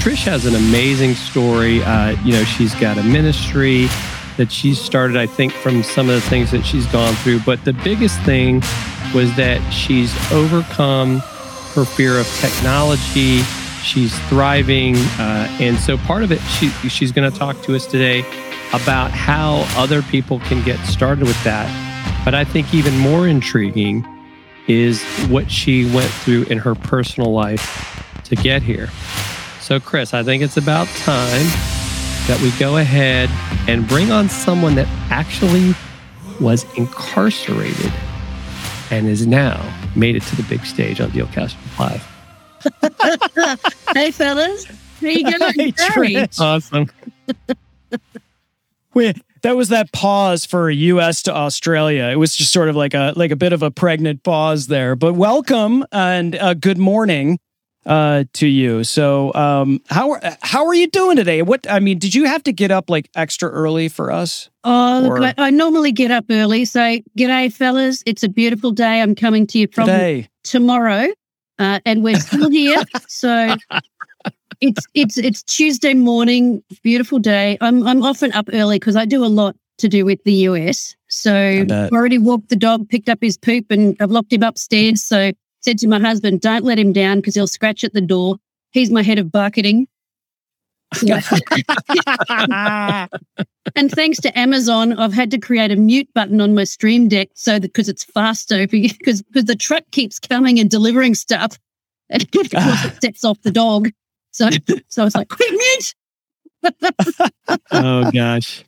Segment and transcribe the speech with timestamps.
[0.00, 1.82] Trish has an amazing story.
[1.82, 3.86] Uh, you know, she's got a ministry
[4.38, 7.40] that she's started, I think, from some of the things that she's gone through.
[7.40, 8.62] But the biggest thing
[9.14, 11.18] was that she's overcome
[11.74, 13.42] her fear of technology.
[13.84, 14.96] She's thriving.
[14.96, 18.20] Uh, and so part of it, she, she's going to talk to us today
[18.72, 21.68] about how other people can get started with that.
[22.24, 24.06] But I think even more intriguing
[24.66, 28.88] is what she went through in her personal life to get here.
[29.70, 31.46] So, Chris, I think it's about time
[32.26, 33.30] that we go ahead
[33.68, 35.76] and bring on someone that actually
[36.40, 37.92] was incarcerated
[38.90, 39.62] and is now
[39.94, 42.04] made it to the big stage on Dealcast Live.
[43.94, 44.64] hey, fellas.
[45.00, 45.72] How you going?
[45.76, 46.90] Hey, awesome.
[48.94, 51.22] Wait, that was that pause for U.S.
[51.22, 52.06] to Australia.
[52.06, 54.96] It was just sort of like a like a bit of a pregnant pause there.
[54.96, 57.38] But welcome and uh, good morning
[57.86, 58.84] uh, to you.
[58.84, 61.42] So, um, how how are you doing today?
[61.42, 64.50] What I mean, did you have to get up like extra early for us?
[64.64, 66.64] Oh, look, I, I, normally get up early.
[66.66, 68.02] So, g'day, fellas.
[68.04, 69.00] It's a beautiful day.
[69.00, 70.28] I'm coming to you from Today.
[70.44, 71.08] tomorrow,
[71.58, 72.82] uh, and we're still here.
[73.08, 73.56] so.
[74.60, 77.56] It's it's it's Tuesday morning, beautiful day.
[77.62, 80.94] I'm I'm often up early because I do a lot to do with the US.
[81.08, 85.02] So I've already walked the dog, picked up his poop, and I've locked him upstairs.
[85.02, 88.36] So said to my husband, don't let him down because he'll scratch at the door.
[88.70, 89.88] He's my head of marketing.
[93.76, 97.28] And thanks to Amazon, I've had to create a mute button on my stream deck
[97.34, 101.58] so that because it's faster because because the truck keeps coming and delivering stuff.
[102.12, 103.90] And of course it sets off the dog.
[104.32, 104.50] So
[104.88, 105.94] so I was like, quick mute.
[107.70, 108.64] oh gosh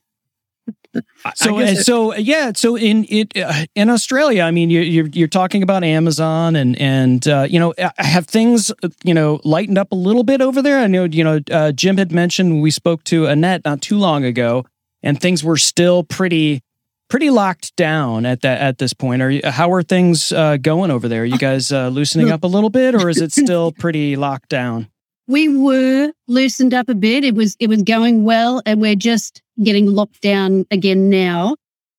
[1.35, 5.29] so uh, so yeah so in it uh, in Australia I mean you you're, you're
[5.29, 8.73] talking about Amazon and and uh, you know have things
[9.05, 10.79] you know lightened up a little bit over there.
[10.79, 14.25] I know you know uh, Jim had mentioned we spoke to Annette not too long
[14.25, 14.65] ago
[15.03, 16.63] and things were still pretty
[17.09, 19.20] pretty locked down at that at this point.
[19.20, 21.23] Are you, how are things uh, going over there?
[21.23, 24.48] Are you guys uh, loosening up a little bit or is it still pretty locked
[24.48, 24.89] down
[25.27, 27.25] we were loosened up a bit.
[27.25, 31.57] It was it was going well, and we're just getting locked down again now.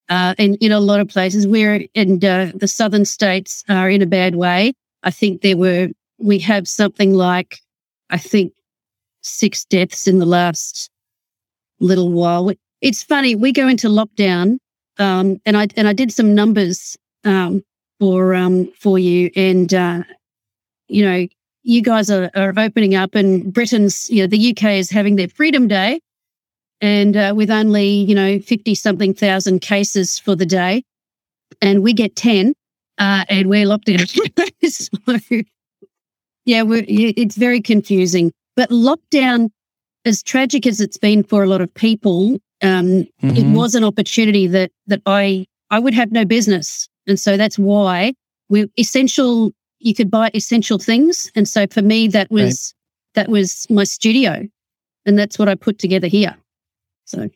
[0.09, 4.01] Uh, and in a lot of places, we're in uh, the southern states are in
[4.01, 4.73] a bad way.
[5.03, 7.59] I think there were we have something like
[8.09, 8.53] I think
[9.21, 10.89] six deaths in the last
[11.79, 12.51] little while.
[12.81, 13.35] It's funny.
[13.35, 14.57] We go into lockdown,
[14.99, 17.63] um, and I and I did some numbers um,
[17.99, 20.03] for um, for you, and uh,
[20.89, 21.27] you know
[21.63, 25.29] you guys are, are opening up and Britain's, you know, the UK is having their
[25.29, 25.99] Freedom Day
[26.81, 30.83] and uh, with only, you know, 50 something thousand cases for the day.
[31.61, 32.53] And we get 10
[32.97, 34.05] uh, and we're locked in.
[34.67, 34.97] so,
[36.45, 38.31] yeah, it's very confusing.
[38.55, 39.49] But lockdown,
[40.05, 43.29] as tragic as it's been for a lot of people, um, mm-hmm.
[43.29, 47.57] it was an opportunity that that I I would have no business, and so that's
[47.57, 48.13] why
[48.49, 49.51] we essential
[49.83, 51.31] you could buy essential things.
[51.35, 52.73] And so for me, that was,
[53.15, 53.23] right.
[53.25, 54.47] that was my studio.
[55.05, 56.35] And that's what I put together here.
[57.05, 57.29] So.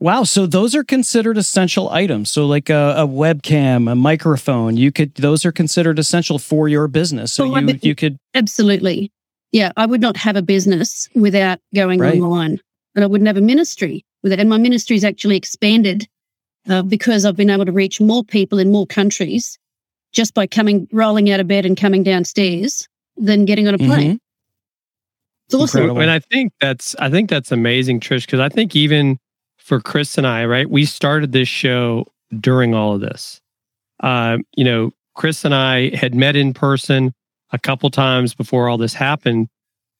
[0.00, 0.22] Wow.
[0.22, 2.30] So those are considered essential items.
[2.30, 6.86] So like a, a, webcam, a microphone, you could, those are considered essential for your
[6.86, 7.32] business.
[7.32, 8.16] So oh, you, you could.
[8.34, 9.10] Absolutely.
[9.50, 9.72] Yeah.
[9.76, 12.14] I would not have a business without going right.
[12.14, 12.60] online
[12.94, 14.38] and I wouldn't have a ministry with it.
[14.38, 16.06] And my ministry is actually expanded
[16.68, 19.58] uh, because I've been able to reach more people in more countries
[20.12, 24.16] just by coming, rolling out of bed and coming downstairs than getting on a plane.
[24.16, 24.16] Mm-hmm.
[25.46, 25.80] It's awesome.
[25.80, 26.02] Incredible.
[26.02, 29.18] And I think that's, I think that's amazing, Trish, because I think even
[29.56, 32.06] for Chris and I, right, we started this show
[32.38, 33.40] during all of this.
[34.00, 37.12] Uh, you know, Chris and I had met in person
[37.50, 39.48] a couple times before all this happened,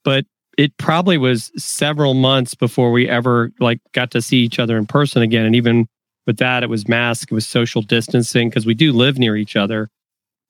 [0.04, 0.24] but
[0.56, 4.86] it probably was several months before we ever like got to see each other in
[4.86, 5.46] person again.
[5.46, 5.88] And even
[6.26, 9.56] with that, it was mask, it was social distancing because we do live near each
[9.56, 9.88] other.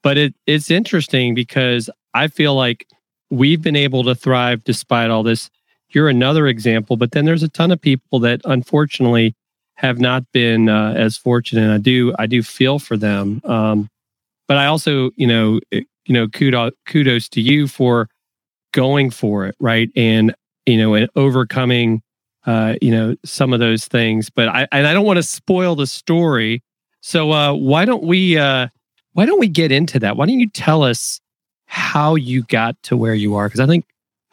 [0.03, 2.87] But it, it's interesting because I feel like
[3.31, 5.51] we've been able to thrive despite all this.
[5.91, 9.35] You're another example, but then there's a ton of people that unfortunately
[9.75, 11.73] have not been uh, as fortunate.
[11.73, 13.41] I do, I do feel for them.
[13.45, 13.89] Um,
[14.47, 18.09] but I also, you know, eh, you know, kudos, kudos to you for
[18.73, 19.91] going for it, right?
[19.95, 20.35] And
[20.67, 22.03] you know, and overcoming,
[22.47, 24.31] uh, you know, some of those things.
[24.31, 26.63] But I, and I don't want to spoil the story.
[27.01, 28.37] So uh, why don't we?
[28.39, 28.69] Uh,
[29.19, 30.17] why don't we get into that?
[30.17, 31.21] Why don't you tell us
[31.67, 33.49] how you got to where you are?
[33.49, 33.85] Because I think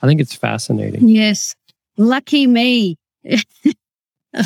[0.03, 1.09] I think it's fascinating.
[1.09, 1.55] Yes,
[1.97, 2.95] lucky me.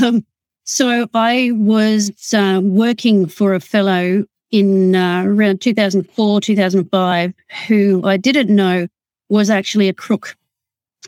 [0.01, 0.25] um,
[0.63, 7.33] so I was uh, working for a fellow in uh, around 2004, 2005,
[7.67, 8.87] who I didn't know
[9.27, 10.37] was actually a crook.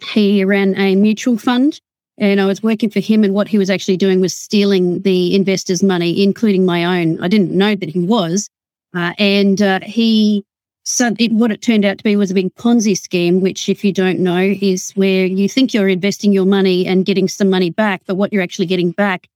[0.03, 1.79] He ran a mutual fund
[2.17, 3.23] and I was working for him.
[3.23, 7.17] And what he was actually doing was stealing the investors' money, including my own.
[7.23, 8.49] I didn't know that he was.
[8.93, 10.45] Uh, and uh, he,
[10.83, 13.83] so it, what it turned out to be was a big Ponzi scheme, which, if
[13.83, 17.69] you don't know, is where you think you're investing your money and getting some money
[17.69, 19.27] back, but what you're actually getting back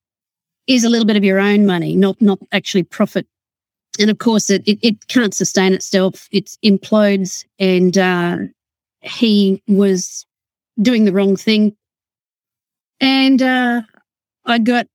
[0.68, 3.28] is a little bit of your own money, not not actually profit.
[4.00, 6.28] And of course, it it, it can't sustain itself.
[6.32, 8.38] It implodes, and uh,
[9.02, 10.26] he was
[10.82, 11.76] doing the wrong thing.
[13.00, 13.82] And uh,
[14.46, 14.88] I got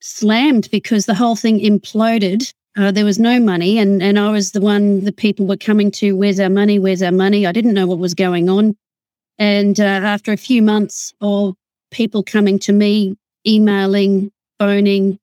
[0.00, 2.52] slammed because the whole thing imploded.
[2.78, 5.90] Uh, there was no money, and and I was the one the people were coming
[5.92, 6.12] to.
[6.16, 6.78] Where's our money?
[6.78, 7.44] Where's our money?
[7.44, 8.76] I didn't know what was going on.
[9.36, 11.56] And uh, after a few months of
[11.90, 13.16] people coming to me,
[13.46, 14.30] emailing,
[14.60, 15.18] phoning,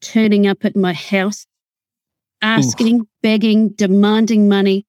[0.00, 1.46] turning up at my house,
[2.40, 3.08] asking, Ooh.
[3.22, 4.84] begging, demanding money.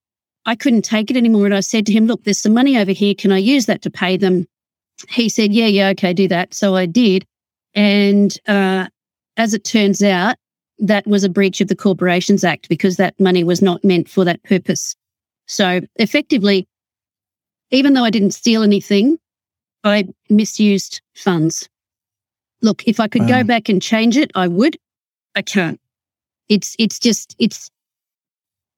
[0.46, 1.46] I couldn't take it anymore.
[1.46, 3.14] And I said to him, Look, there's some money over here.
[3.14, 4.46] Can I use that to pay them?
[5.08, 6.54] He said, Yeah, yeah, okay, do that.
[6.54, 7.24] So I did.
[7.72, 8.88] And uh,
[9.36, 10.36] as it turns out,
[10.78, 14.24] that was a breach of the Corporations Act because that money was not meant for
[14.24, 14.96] that purpose.
[15.46, 16.66] So effectively,
[17.70, 19.18] even though I didn't steal anything,
[19.84, 21.68] I misused funds.
[22.62, 23.28] Look, if I could wow.
[23.28, 24.76] go back and change it, I would.
[25.34, 25.80] I can't.
[26.48, 27.70] It's it's just it's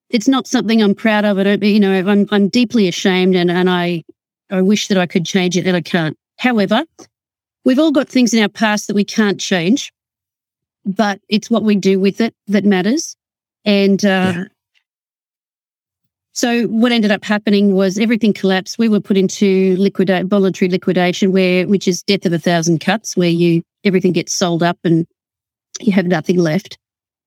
[0.09, 1.37] it's not something I'm proud of.
[1.37, 4.03] I don't, you know, I'm I'm deeply ashamed, and and I
[4.49, 6.17] I wish that I could change it, and I can't.
[6.37, 6.83] However,
[7.65, 9.91] we've all got things in our past that we can't change,
[10.87, 13.15] but it's what we do with it that matters.
[13.65, 14.43] And uh, yeah.
[16.37, 18.77] So what ended up happening was everything collapsed.
[18.77, 23.17] We were put into liquidate voluntary liquidation, where which is death of a thousand cuts,
[23.17, 25.07] where you everything gets sold up and
[25.79, 26.77] you have nothing left.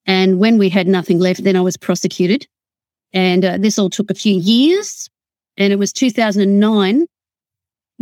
[0.06, 2.46] And when we had nothing left, then I was prosecuted,
[3.12, 5.08] and uh, this all took a few years.
[5.56, 7.06] And it was 2009,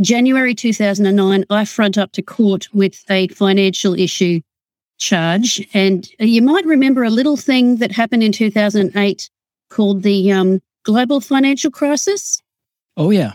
[0.00, 1.44] January 2009.
[1.48, 4.42] I front up to court with a financial issue
[4.98, 9.30] charge, and you might remember a little thing that happened in 2008
[9.70, 12.42] called the um, global financial crisis.
[12.96, 13.32] Oh, yeah.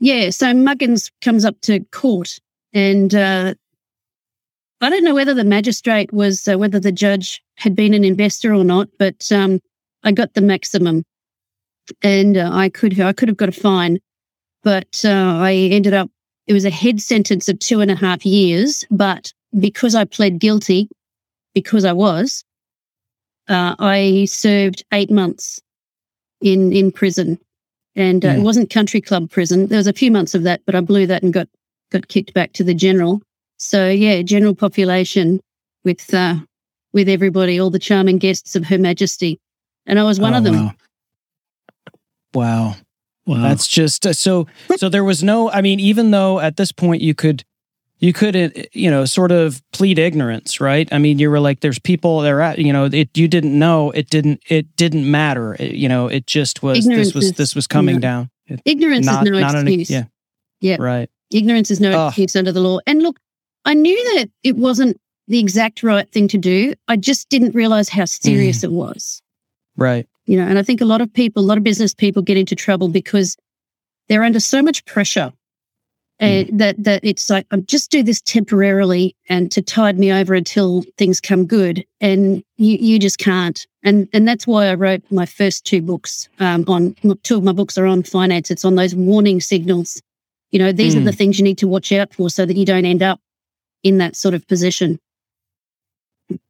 [0.00, 0.30] Yeah.
[0.30, 2.38] So Muggins comes up to court
[2.72, 3.54] and uh,
[4.80, 8.52] I don't know whether the magistrate was, uh, whether the judge had been an investor
[8.52, 9.60] or not, but um,
[10.02, 11.04] I got the maximum
[12.02, 13.98] and uh, I could, I could have got a fine,
[14.64, 16.10] but uh, I ended up,
[16.48, 18.84] it was a head sentence of two and a half years.
[18.90, 20.88] But because I pled guilty,
[21.54, 22.44] because I was,
[23.48, 25.60] uh, I served eight months
[26.40, 27.38] in in prison,
[27.94, 28.42] and uh, it hmm.
[28.42, 29.66] wasn't country club prison.
[29.66, 31.48] There was a few months of that, but I blew that and got
[31.90, 33.22] got kicked back to the general.
[33.58, 35.40] So yeah, general population
[35.84, 36.36] with uh,
[36.92, 39.40] with everybody, all the charming guests of Her Majesty,
[39.86, 40.54] and I was one oh, of them.
[40.54, 40.74] Wow.
[42.34, 42.74] wow.
[43.24, 43.42] Wow.
[43.42, 47.02] That's just uh, so so there was no I mean even though at this point
[47.02, 47.44] you could
[48.02, 50.92] you couldn't, you know sort of plead ignorance right?
[50.92, 53.56] I mean you were like there's people that are at you know it you didn't
[53.56, 55.54] know it didn't it didn't matter.
[55.58, 58.28] It, you know it just was ignorance this was is, this was coming down.
[58.46, 60.08] It, ignorance not, is no excuse an,
[60.60, 60.76] yeah.
[60.76, 60.76] Yeah.
[60.84, 61.08] Right.
[61.32, 62.80] Ignorance is no excuse under the law.
[62.86, 63.18] And look
[63.64, 66.74] i knew that it wasn't the exact right thing to do.
[66.88, 68.64] I just didn't realize how serious mm.
[68.64, 69.22] it was.
[69.76, 70.08] Right.
[70.26, 72.36] You know and i think a lot of people a lot of business people get
[72.36, 73.36] into trouble because
[74.08, 75.32] they're under so much pressure
[76.22, 76.58] and mm.
[76.58, 80.84] that that it's like I'm just do this temporarily and to tide me over until
[80.96, 83.66] things come good, and you you just can't.
[83.82, 86.28] And and that's why I wrote my first two books.
[86.38, 88.50] Um, on two of my books are on finance.
[88.50, 90.00] It's on those warning signals.
[90.52, 90.98] You know, these mm.
[90.98, 91.18] are the mm.
[91.18, 93.20] things you need to watch out for so that you don't end up
[93.82, 95.00] in that sort of position.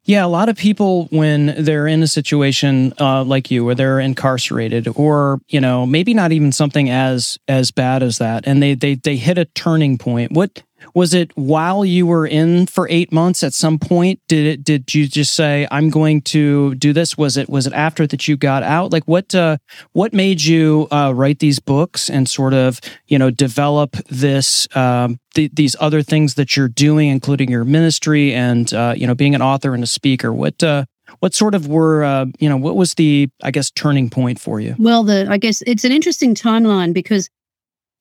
[0.05, 4.01] Yeah, a lot of people when they're in a situation uh, like you, where they're
[4.01, 8.75] incarcerated, or you know, maybe not even something as as bad as that, and they
[8.75, 10.33] they they hit a turning point.
[10.33, 10.63] What
[10.95, 14.95] was it while you were in for eight months at some point did it did
[14.95, 18.37] you just say i'm going to do this was it was it after that you
[18.37, 18.93] got out?
[18.93, 19.59] Like what uh
[19.93, 25.19] what made you uh write these books and sort of you know develop this um
[25.35, 29.35] th- these other things that you're doing including your ministry and uh you know being
[29.35, 30.33] an author and a speaker?
[30.33, 30.85] What uh
[31.21, 34.61] what sort of were uh, you know what was the i guess turning point for
[34.61, 34.75] you?
[34.79, 37.29] Well the i guess it's an interesting timeline because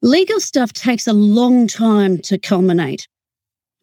[0.02, 3.08] Legal stuff takes a long time to culminate.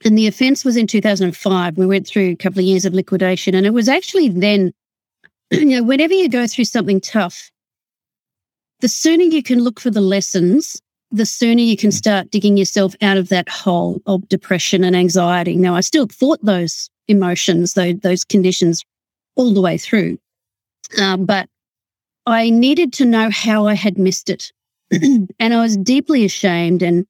[0.04, 1.76] And the offence was in 2005.
[1.76, 3.54] We went through a couple of years of liquidation.
[3.54, 4.72] And it was actually then,
[5.50, 7.50] you know, whenever you go through something tough,
[8.80, 12.94] the sooner you can look for the lessons, the sooner you can start digging yourself
[13.02, 15.56] out of that hole of depression and anxiety.
[15.56, 18.84] Now, I still fought those emotions, those, those conditions
[19.34, 20.18] all the way through.
[21.00, 21.48] Um, but
[22.26, 24.52] I needed to know how I had missed it.
[25.38, 26.82] and I was deeply ashamed.
[26.82, 27.06] And,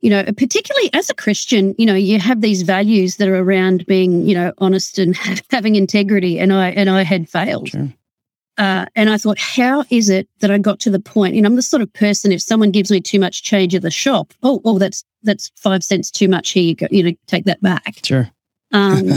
[0.00, 3.86] you know, particularly as a Christian, you know, you have these values that are around
[3.86, 5.16] being, you know, honest and
[5.50, 6.38] having integrity.
[6.38, 7.68] And I and I had failed.
[7.68, 7.88] Sure.
[8.58, 11.34] Uh, and I thought, how is it that I got to the point?
[11.34, 13.82] You know, I'm the sort of person if someone gives me too much change at
[13.82, 16.50] the shop, oh, oh, that's that's five cents too much.
[16.50, 18.00] Here you go, you know, take that back.
[18.04, 18.30] Sure.
[18.72, 19.12] Um,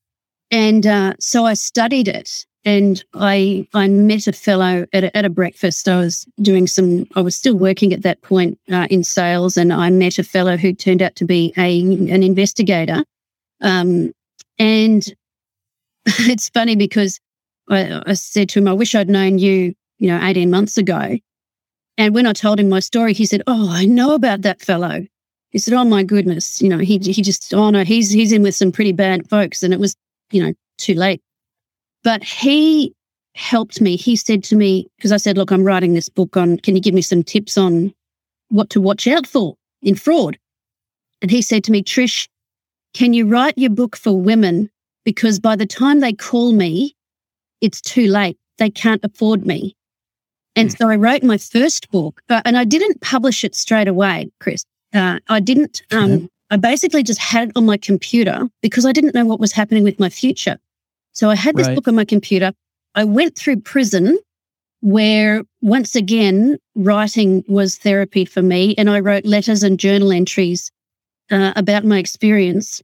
[0.50, 5.24] and uh, so I studied it, and I I met a fellow at a, at
[5.24, 5.88] a breakfast.
[5.88, 7.06] I was doing some.
[7.14, 10.56] I was still working at that point uh, in sales, and I met a fellow
[10.56, 13.04] who turned out to be a an investigator.
[13.62, 14.12] Um,
[14.58, 15.06] and
[16.06, 17.20] it's funny because
[17.70, 21.16] I, I said to him, I wish I'd known you, you know, 18 months ago.
[21.98, 25.06] And when I told him my story, he said, Oh, I know about that fellow.
[25.50, 28.42] He said, Oh my goodness, you know, he he just, oh no, he's he's in
[28.42, 29.62] with some pretty bad folks.
[29.62, 29.94] And it was,
[30.32, 31.22] you know, too late.
[32.06, 32.94] But he
[33.34, 33.96] helped me.
[33.96, 36.80] He said to me, because I said, Look, I'm writing this book on, can you
[36.80, 37.92] give me some tips on
[38.48, 40.38] what to watch out for in fraud?
[41.20, 42.28] And he said to me, Trish,
[42.94, 44.70] can you write your book for women?
[45.04, 46.94] Because by the time they call me,
[47.60, 48.38] it's too late.
[48.58, 49.74] They can't afford me.
[50.54, 50.78] And mm.
[50.78, 54.64] so I wrote my first book, uh, and I didn't publish it straight away, Chris.
[54.94, 59.16] Uh, I didn't, um, I basically just had it on my computer because I didn't
[59.16, 60.58] know what was happening with my future.
[61.16, 61.74] So I had this right.
[61.74, 62.52] book on my computer.
[62.94, 64.18] I went through prison
[64.82, 68.74] where once again, writing was therapy for me.
[68.76, 70.70] And I wrote letters and journal entries
[71.30, 72.82] uh, about my experience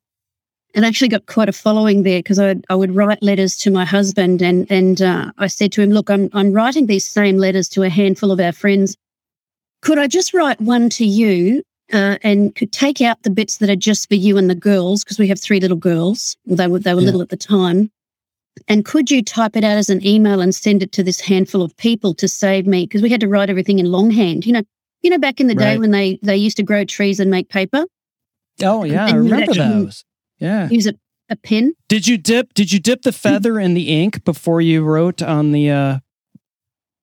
[0.75, 3.85] and actually got quite a following there because I, I would write letters to my
[3.85, 7.69] husband and and uh, I said to him, look, I'm I'm writing these same letters
[7.71, 8.97] to a handful of our friends.
[9.83, 11.63] Could I just write one to you
[11.93, 15.05] uh, and could take out the bits that are just for you and the girls
[15.05, 16.39] because we have three little girls.
[16.47, 17.07] Well, they were they were yeah.
[17.07, 17.91] little at the time.
[18.69, 21.63] And could you type it out as an email and send it to this handful
[21.63, 22.85] of people to save me?
[22.85, 24.47] Because we had to write everything in longhand.
[24.47, 24.63] You know,
[25.03, 25.75] you know, back in the right.
[25.75, 27.87] day when they they used to grow trees and make paper.
[28.63, 30.05] Oh yeah, I remember those.
[30.39, 30.69] Yeah.
[30.69, 30.95] Use a,
[31.29, 31.75] a pin.
[31.89, 35.53] Did you dip did you dip the feather in the ink before you wrote on
[35.53, 35.99] the uh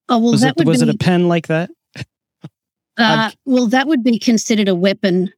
[0.07, 1.69] Oh well was that it, was be, it a pen like that?
[2.97, 5.31] Uh, well that would be considered a weapon.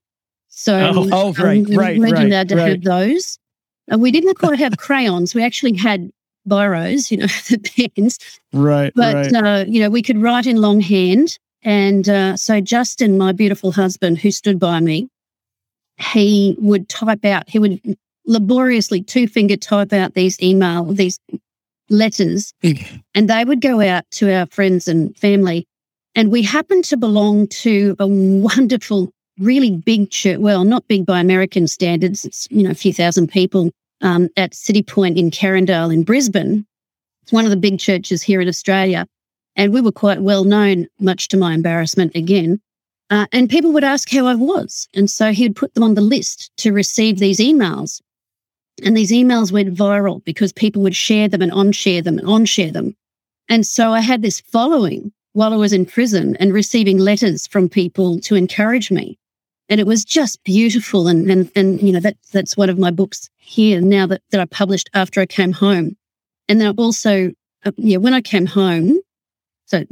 [0.47, 2.69] So oh, oh right, um, right, right, allowed to right.
[2.69, 3.37] have those.
[3.91, 5.35] Uh, we didn't quite have crayons.
[5.35, 6.11] We actually had
[6.47, 8.19] biros, you know, the pens.
[8.53, 8.91] Right.
[8.95, 9.33] But right.
[9.33, 11.37] Uh, you know, we could write in longhand.
[11.63, 15.09] And uh, so Justin, my beautiful husband, who stood by me,
[15.97, 17.79] he would type out, he would
[18.25, 21.19] laboriously two finger type out these email, these
[21.89, 22.53] letters,
[23.13, 25.67] and they would go out to our friends and family.
[26.15, 30.39] And we happened to belong to a wonderful, really big church.
[30.39, 32.25] Well, not big by American standards.
[32.25, 33.71] It's, you know, a few thousand people
[34.01, 36.65] um, at Citipointe in Carindale in Brisbane.
[37.23, 39.07] It's one of the big churches here in Australia.
[39.55, 42.59] And we were quite well known, much to my embarrassment again.
[43.09, 44.87] Uh, and people would ask how I was.
[44.93, 48.01] And so he would put them on the list to receive these emails.
[48.83, 52.71] And these emails went viral because people would share them and on-share them and on-share
[52.71, 52.95] them.
[53.49, 57.67] And so I had this following while I was in prison and receiving letters from
[57.67, 59.17] people to encourage me.
[59.67, 61.07] And it was just beautiful.
[61.07, 64.39] And, and, and you know, that, that's one of my books here now that, that
[64.39, 65.97] I published after I came home.
[66.47, 67.31] And then also,
[67.65, 68.99] uh, yeah, when I came home,
[69.65, 69.83] so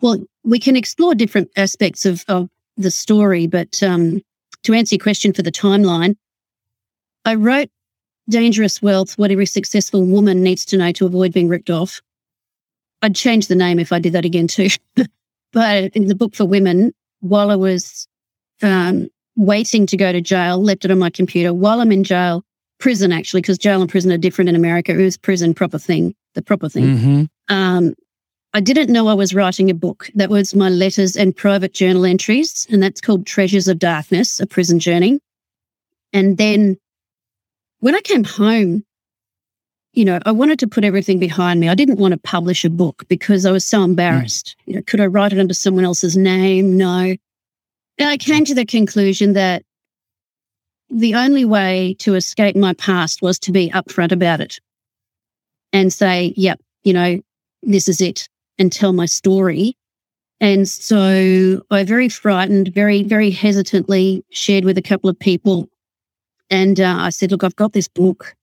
[0.00, 4.20] well, we can explore different aspects of, of the story, but um,
[4.62, 6.16] to answer your question for the timeline,
[7.24, 7.68] I wrote
[8.28, 12.00] Dangerous Wealth, What Every Successful Woman Needs to Know to Avoid Being Ripped Off.
[13.02, 14.68] I'd change the name if I did that again too.
[15.52, 18.08] but in the book for women, while I was
[18.62, 22.44] um, waiting to go to jail, left it on my computer while I'm in jail,
[22.82, 24.92] prison actually, because jail and prison are different in America.
[24.92, 26.84] It was prison, proper thing, the proper thing.
[26.84, 27.54] Mm-hmm.
[27.54, 27.94] Um,
[28.54, 30.10] I didn't know I was writing a book.
[30.16, 34.46] That was my letters and private journal entries, and that's called Treasures of Darkness, a
[34.46, 35.20] prison journey.
[36.12, 36.76] And then
[37.78, 38.84] when I came home,
[39.92, 41.68] you know, I wanted to put everything behind me.
[41.68, 44.56] I didn't want to publish a book because I was so embarrassed.
[44.58, 44.62] Mm.
[44.66, 46.76] You know, could I write it under someone else's name?
[46.76, 47.14] No.
[47.98, 49.62] And I came to the conclusion that
[50.92, 54.60] the only way to escape my past was to be upfront about it
[55.72, 57.20] and say, yep, you know,
[57.62, 59.76] this is it and tell my story.
[60.38, 65.68] And so I very frightened, very, very hesitantly shared with a couple of people.
[66.50, 68.34] And uh, I said, look, I've got this book.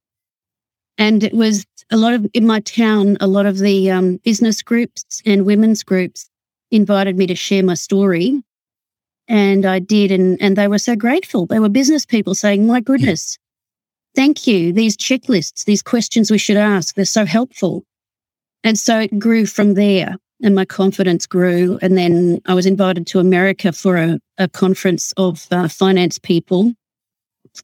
[0.98, 4.62] And it was a lot of, in my town, a lot of the um, business
[4.64, 6.30] groups and women's groups
[6.72, 8.42] invited me to share my story.
[9.30, 10.12] And I did.
[10.12, 11.46] And, and they were so grateful.
[11.46, 13.38] They were business people saying, my goodness,
[14.16, 14.74] thank you.
[14.74, 17.84] These checklists, these questions we should ask, they're so helpful.
[18.64, 20.18] And so it grew from there.
[20.42, 21.78] and my confidence grew.
[21.82, 26.74] And then I was invited to America for a, a conference of uh, finance people.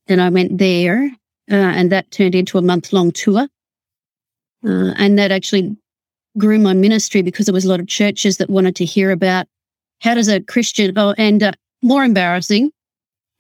[0.08, 1.12] And I went there,
[1.50, 3.48] uh, and that turned into a month long tour.
[4.66, 5.78] Uh, and that actually
[6.38, 9.48] grew my ministry because there was a lot of churches that wanted to hear about
[10.06, 12.72] how does a Christian, oh, and uh, more embarrassing,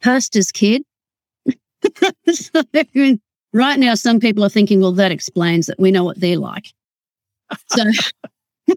[0.02, 0.82] pastor's kid.
[2.28, 2.64] so,
[3.54, 6.74] right now, some people are thinking, well, that explains that We know what they're like.
[7.68, 7.84] So,
[8.70, 8.74] uh,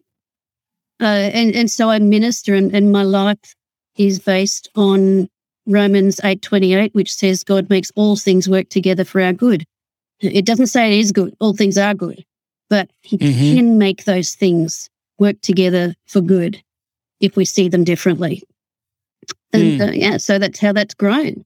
[1.01, 3.55] and, and so I minister and, and my life
[3.97, 5.29] is based on
[5.67, 9.65] Romans 8:28 which says God makes all things work together for our good.
[10.21, 12.25] It doesn't say it is good, all things are good,
[12.69, 13.57] but he mm-hmm.
[13.57, 16.63] can make those things work together for good
[17.21, 18.43] if we see them differently.
[19.53, 19.89] And mm.
[19.89, 21.45] uh, yeah, so that's how that's grown.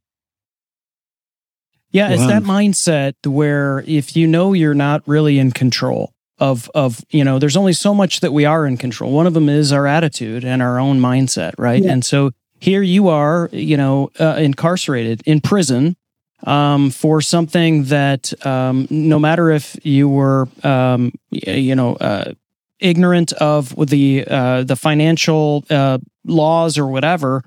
[1.91, 2.14] Yeah, wow.
[2.14, 7.23] it's that mindset where if you know you're not really in control of of you
[7.25, 9.12] know, there's only so much that we are in control.
[9.12, 11.83] One of them is our attitude and our own mindset, right?
[11.83, 11.93] Yeah.
[11.93, 15.97] And so here you are, you know, uh, incarcerated in prison
[16.45, 22.33] um, for something that um, no matter if you were, um, you know, uh,
[22.82, 27.44] ignorant of the uh, the financial uh, laws or whatever,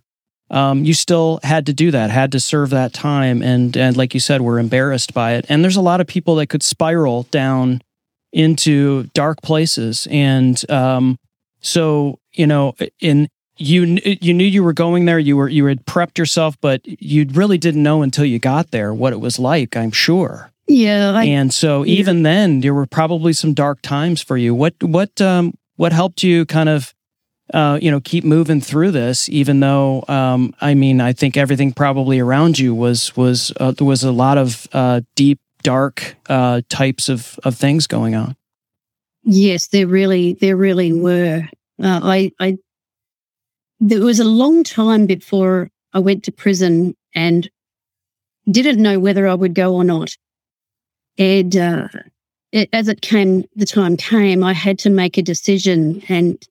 [0.49, 4.13] um, you still had to do that, had to serve that time, and and like
[4.13, 5.45] you said, we're embarrassed by it.
[5.49, 7.81] And there's a lot of people that could spiral down
[8.31, 11.17] into dark places, and um,
[11.61, 13.27] so you know, in
[13.57, 17.27] you you knew you were going there, you were you had prepped yourself, but you
[17.31, 19.75] really didn't know until you got there what it was like.
[19.75, 20.51] I'm sure.
[20.67, 21.11] Yeah.
[21.15, 24.55] I, and so even then, there were probably some dark times for you.
[24.55, 26.93] What what um what helped you kind of
[27.53, 31.71] uh, you know, keep moving through this, even though, um, I mean, I think everything
[31.73, 36.61] probably around you was was uh, there was a lot of uh, deep, dark uh,
[36.69, 38.35] types of of things going on.
[39.23, 41.47] Yes, there really, there really were.
[41.81, 42.57] Uh, I, I,
[43.79, 47.49] there was a long time before I went to prison and
[48.49, 50.15] didn't know whether I would go or not.
[51.17, 51.87] And uh,
[52.51, 56.45] it, as it came, the time came, I had to make a decision and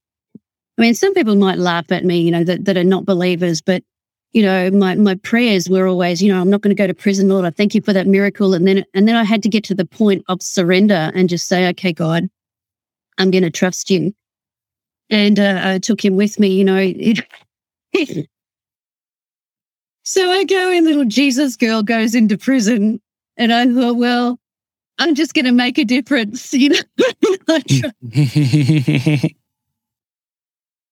[0.77, 3.61] I mean, some people might laugh at me, you know, that, that are not believers,
[3.61, 3.85] but
[4.33, 6.95] you know, my, my prayers were always, you know, I'm not going to go to
[6.95, 7.45] prison, Lord.
[7.45, 8.53] I thank you for that miracle.
[8.53, 11.47] And then, and then I had to get to the point of surrender and just
[11.47, 12.29] say, okay, God,
[13.17, 14.13] I'm going to trust you.
[15.09, 16.79] And uh, I took him with me, you know.
[16.79, 17.25] It,
[20.03, 23.01] so I go in, little Jesus girl goes into prison.
[23.37, 24.41] And I thought, well,
[24.99, 26.79] I'm just going to make a difference, you know.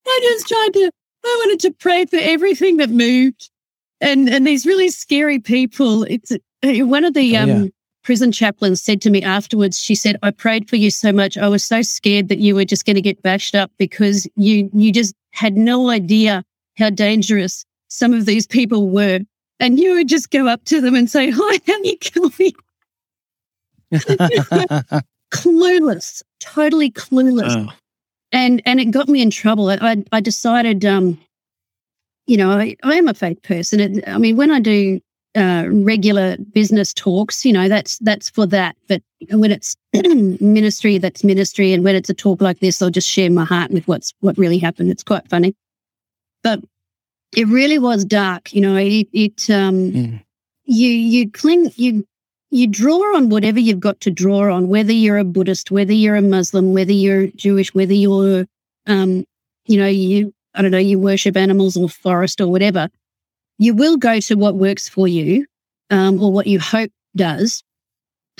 [0.04, 0.90] I just tried to,
[1.24, 3.50] I wanted to pray for everything that moved
[4.00, 6.02] and, and these really scary people.
[6.04, 6.38] It's uh,
[6.84, 7.68] one of the, oh, um, yeah.
[8.02, 11.38] prison chaplains said to me afterwards, she said, I prayed for you so much.
[11.38, 14.68] I was so scared that you were just going to get bashed up because you,
[14.72, 16.44] you just had no idea
[16.76, 19.20] how dangerous some of these people were.
[19.60, 22.52] And you would just go up to them and say, Hi, how you going?
[25.32, 27.68] clueless, totally clueless.
[27.68, 27.72] Oh
[28.32, 29.70] and and it got me in trouble.
[29.70, 31.20] I I decided, um,
[32.26, 33.80] you know, I, I am a faith person.
[33.80, 35.00] It, I mean, when I do
[35.36, 38.76] uh, regular business talks, you know, that's that's for that.
[38.88, 39.76] But when it's
[40.40, 43.70] ministry, that's ministry, and when it's a talk like this, I'll just share my heart
[43.70, 44.90] with what's what really happened.
[44.90, 45.54] It's quite funny,
[46.42, 46.60] but
[47.36, 48.54] it really was dark.
[48.54, 50.24] You know, it, it um, mm.
[50.64, 52.06] you you cling you
[52.52, 56.16] you draw on whatever you've got to draw on, whether you're a Buddhist, whether you're
[56.16, 58.46] a Muslim, whether you're Jewish, whether you're,
[58.86, 59.24] um,
[59.64, 62.90] you know, you, I don't know, you worship animals or forest or whatever.
[63.58, 65.46] You will go to what works for you
[65.88, 67.64] um, or what you hope does.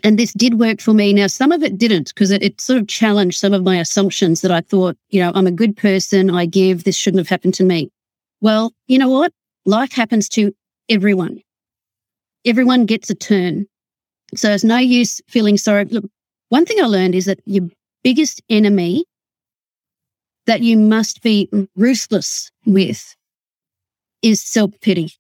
[0.05, 1.15] And this did work for me.
[1.15, 4.43] Now, some of it didn't because it, it sort of challenged some of my assumptions
[4.43, 6.29] that I thought, you know, I'm a good person.
[6.29, 6.85] I give.
[6.85, 7.91] This shouldn't have happened to me.
[8.43, 9.33] Well, you know what?
[9.65, 10.55] Life happens to
[10.91, 11.41] everyone.
[12.45, 13.67] Everyone gets a turn.
[14.35, 15.85] So it's no use feeling sorry.
[15.87, 16.05] Look,
[16.49, 17.69] one thing I learned is that your
[18.03, 19.05] biggest enemy
[20.47, 23.17] that you must be ruthless with
[24.23, 25.13] is self pity.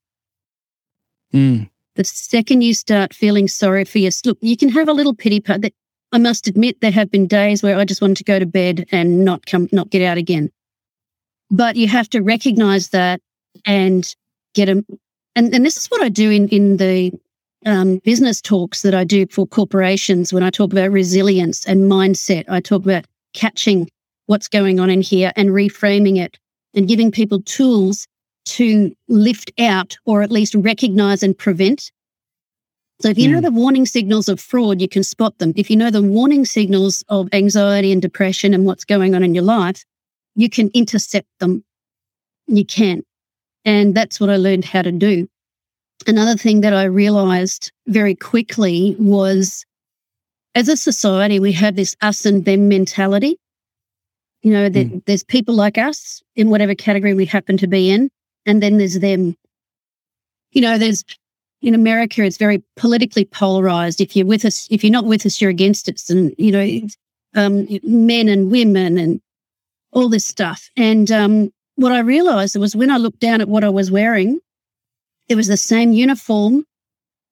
[1.33, 1.69] Mm.
[1.95, 5.41] The second you start feeling sorry for yourself, look, you can have a little pity
[5.41, 5.63] part.
[5.63, 5.75] That
[6.13, 8.87] I must admit, there have been days where I just wanted to go to bed
[8.93, 10.51] and not come, not get out again.
[11.51, 13.21] But you have to recognize that
[13.67, 14.15] and
[14.55, 14.87] get them.
[15.37, 17.13] And, and this is what I do in, in the
[17.67, 22.45] um, business talks that I do for corporations, when I talk about resilience and mindset,
[22.49, 23.89] I talk about catching
[24.27, 26.39] what's going on in here and reframing it
[26.75, 28.07] and giving people tools
[28.45, 31.91] to lift out or at least recognize and prevent.
[33.01, 33.33] So if you mm.
[33.33, 33.45] know hmm.
[33.45, 35.53] the warning signals of fraud, you can spot them.
[35.57, 39.35] If you know the warning signals of anxiety and depression and what's going on in
[39.35, 39.85] your life,
[40.35, 41.65] you can intercept them.
[42.47, 43.03] You can.
[43.65, 45.29] And that's what I learned how to do.
[46.07, 49.65] Another thing that I realized very quickly was
[50.55, 53.39] as a society, we have this us and them mentality.
[54.43, 55.05] You know, mm.
[55.07, 58.11] there's people like us in whatever category we happen to be in,
[58.45, 59.37] and then there's them.
[60.51, 61.05] You know, there's
[61.63, 64.01] in America, it's very politically polarized.
[64.01, 66.81] If you're with us, if you're not with us, you're against us, and you know,
[67.35, 69.21] um, men and women and
[69.93, 70.71] all this stuff.
[70.77, 74.41] And um, what I realized was when I looked down at what I was wearing,
[75.33, 76.65] it was the same uniform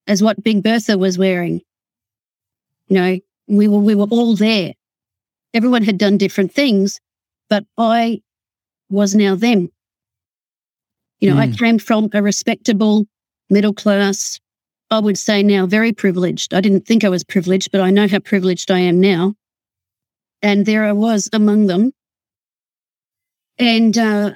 [0.06, 1.60] as what Big Bertha was wearing.
[2.88, 4.72] You know, we were we were all there.
[5.52, 7.00] Everyone had done different things,
[7.48, 8.22] but I
[8.88, 9.70] was now them.
[11.20, 11.52] You know, mm.
[11.52, 13.06] I came from a respectable
[13.50, 14.40] middle class,
[14.90, 16.54] I would say now very privileged.
[16.54, 19.34] I didn't think I was privileged, but I know how privileged I am now.
[20.42, 21.92] And there I was among them.
[23.58, 24.32] And uh,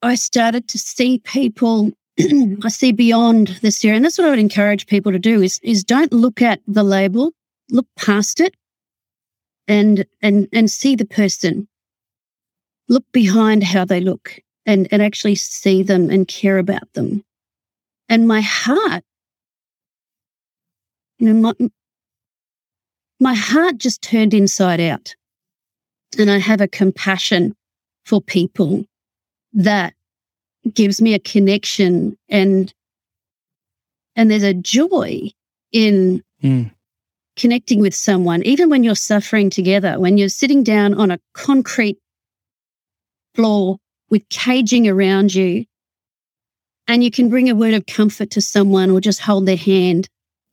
[0.00, 3.94] I started to see people I see beyond this year.
[3.94, 6.82] And that's what I would encourage people to do is, is don't look at the
[6.82, 7.32] label,
[7.70, 8.54] look past it
[9.68, 11.68] and and and see the person.
[12.88, 17.24] Look behind how they look and, and actually see them and care about them.
[18.08, 19.04] And my heart,
[21.18, 21.68] you know, my,
[23.18, 25.14] my heart just turned inside out.
[26.18, 27.54] And I have a compassion
[28.04, 28.84] for people
[29.54, 29.94] that
[30.70, 32.72] gives me a connection and
[34.14, 35.30] and there's a joy
[35.72, 36.70] in mm.
[37.36, 41.98] connecting with someone even when you're suffering together when you're sitting down on a concrete
[43.34, 43.78] floor
[44.10, 45.64] with caging around you
[46.86, 50.08] and you can bring a word of comfort to someone or just hold their hand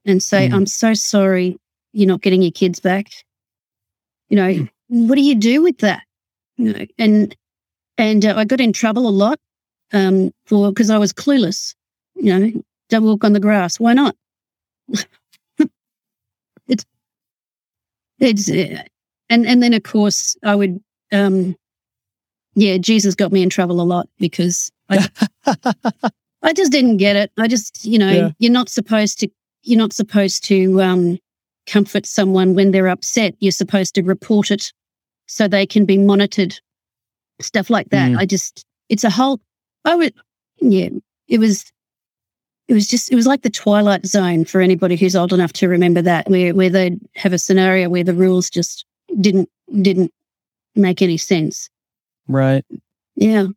[0.06, 0.54] and say mm.
[0.54, 1.58] i'm so sorry
[1.94, 3.08] you're not getting your kids back
[4.30, 4.70] you know mm.
[4.88, 6.02] what do you do with that
[6.58, 7.36] you know and
[8.00, 9.38] and uh, i got in trouble a lot
[9.94, 11.76] um, for because I was clueless.
[12.16, 13.80] You know, don't walk on the grass.
[13.80, 14.16] Why not?
[16.68, 16.86] it's
[18.20, 18.84] it's uh,
[19.30, 21.56] and and then of course I would um,
[22.56, 25.08] yeah Jesus got me in trouble a lot because I
[26.42, 27.32] I just didn't get it.
[27.38, 28.30] I just you know yeah.
[28.40, 29.30] you're not supposed to
[29.64, 31.20] you're not supposed to um,
[31.68, 33.36] comfort someone when they're upset.
[33.40, 34.72] You're supposed to report it
[35.28, 36.56] so they can be monitored.
[37.42, 38.12] Stuff like that.
[38.12, 38.18] Mm.
[38.18, 39.40] I just it's a whole
[39.90, 40.14] I would,
[40.60, 40.90] yeah,
[41.28, 41.72] it was,
[42.68, 45.68] it was just, it was like the Twilight Zone for anybody who's old enough to
[45.68, 48.86] remember that, where where they'd have a scenario where the rules just
[49.20, 49.50] didn't
[49.82, 50.14] didn't
[50.76, 51.70] make any sense.
[52.28, 52.64] Right.
[53.16, 53.48] Yeah.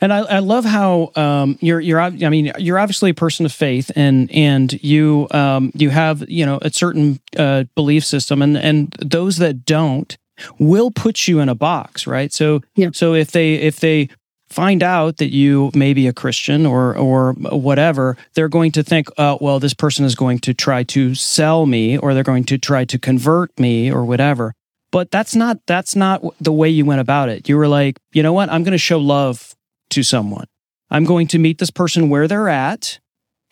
[0.00, 3.52] And I, I love how um, you're you're I mean you're obviously a person of
[3.52, 8.56] faith and and you um, you have you know a certain uh, belief system and
[8.56, 10.16] and those that don't
[10.60, 12.90] will put you in a box right so yeah.
[12.92, 14.08] so if they if they
[14.50, 19.08] find out that you may be a Christian or or whatever, they're going to think,
[19.18, 22.58] oh, well, this person is going to try to sell me or they're going to
[22.58, 24.54] try to convert me or whatever.
[24.90, 27.48] But that's not that's not the way you went about it.
[27.48, 28.50] You were like, you know what?
[28.50, 29.54] I'm going to show love
[29.90, 30.46] to someone.
[30.90, 32.98] I'm going to meet this person where they're at.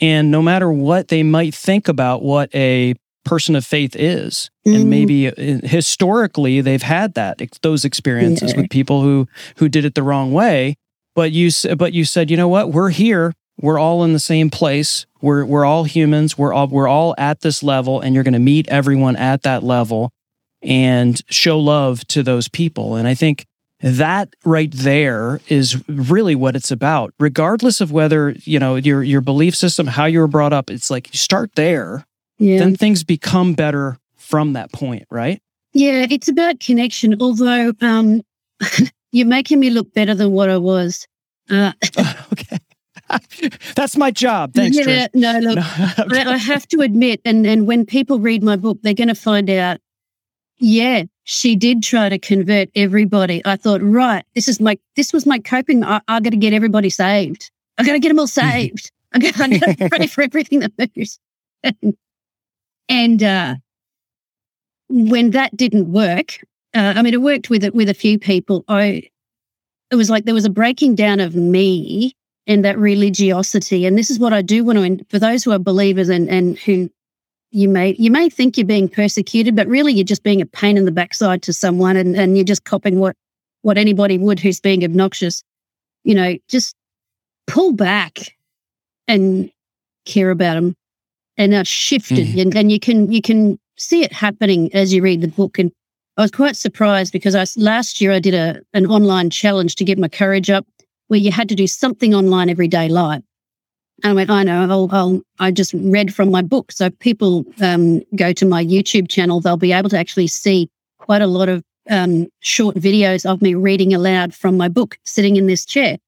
[0.01, 2.95] And no matter what they might think about what a
[3.27, 4.77] person of faith is mm-hmm.
[4.77, 8.61] and maybe uh, historically they've had that those experiences yeah.
[8.61, 10.77] with people who who did it the wrong way
[11.17, 12.71] but you but you said, you know what?
[12.71, 13.33] We're here.
[13.59, 15.07] We're all in the same place.
[15.23, 16.39] We're we're all humans.
[16.39, 19.65] We're all we're all at this level, and you're going to meet everyone at that
[19.65, 20.13] level
[20.63, 22.97] and show love to those people.
[22.97, 23.47] And I think
[23.81, 29.21] that right there is really what it's about regardless of whether you know your your
[29.21, 32.07] belief system how you were brought up it's like you start there
[32.39, 32.59] yeah.
[32.59, 35.43] then things become better from that point right
[35.75, 38.23] yeah it's about connection although um
[39.17, 41.09] You're making me look better than what I was.
[41.49, 41.73] Uh,
[42.33, 42.59] okay.
[43.75, 44.53] That's my job.
[44.53, 44.77] Thanks.
[44.77, 45.15] Yeah, Trish.
[45.15, 45.63] no, look, no,
[46.31, 49.15] I, I have to admit, and, and when people read my book, they're going to
[49.15, 49.79] find out,
[50.59, 53.41] yeah, she did try to convert everybody.
[53.47, 55.83] I thought, right, this is my, this was my coping.
[55.83, 57.51] I, I got to get everybody saved.
[57.79, 58.93] I got to get them all saved.
[59.15, 61.19] I got, to pray for everything that moves.
[61.63, 61.97] and,
[62.91, 63.55] and uh,
[64.91, 66.39] when that didn't work,
[66.77, 68.65] uh, I mean, it worked with with a few people.
[68.69, 69.03] I
[69.91, 72.13] it was like there was a breaking down of me
[72.47, 73.87] and that religiosity.
[73.87, 76.59] And this is what I do want to for those who are believers and and
[76.59, 76.91] who
[77.51, 80.77] you may you may think you're being persecuted, but really you're just being a pain
[80.77, 83.17] in the backside to someone, and and you're just copying what
[83.63, 85.43] what anybody would who's being obnoxious.
[86.05, 86.75] You know, just
[87.47, 88.37] pull back
[89.09, 89.51] and
[90.05, 90.77] care about them
[91.37, 92.43] and are shifted, mm.
[92.43, 95.73] and, and you can you can see it happening as you read the book and
[96.17, 99.85] I was quite surprised because I last year I did a an online challenge to
[99.85, 100.67] get my courage up,
[101.09, 103.23] where you had to do something online every day live.
[104.03, 106.71] And I went, I know, I'll, I'll, i just read from my book.
[106.71, 111.23] So people um, go to my YouTube channel, they'll be able to actually see quite
[111.23, 115.47] a lot of um, short videos of me reading aloud from my book, sitting in
[115.47, 115.99] this chair.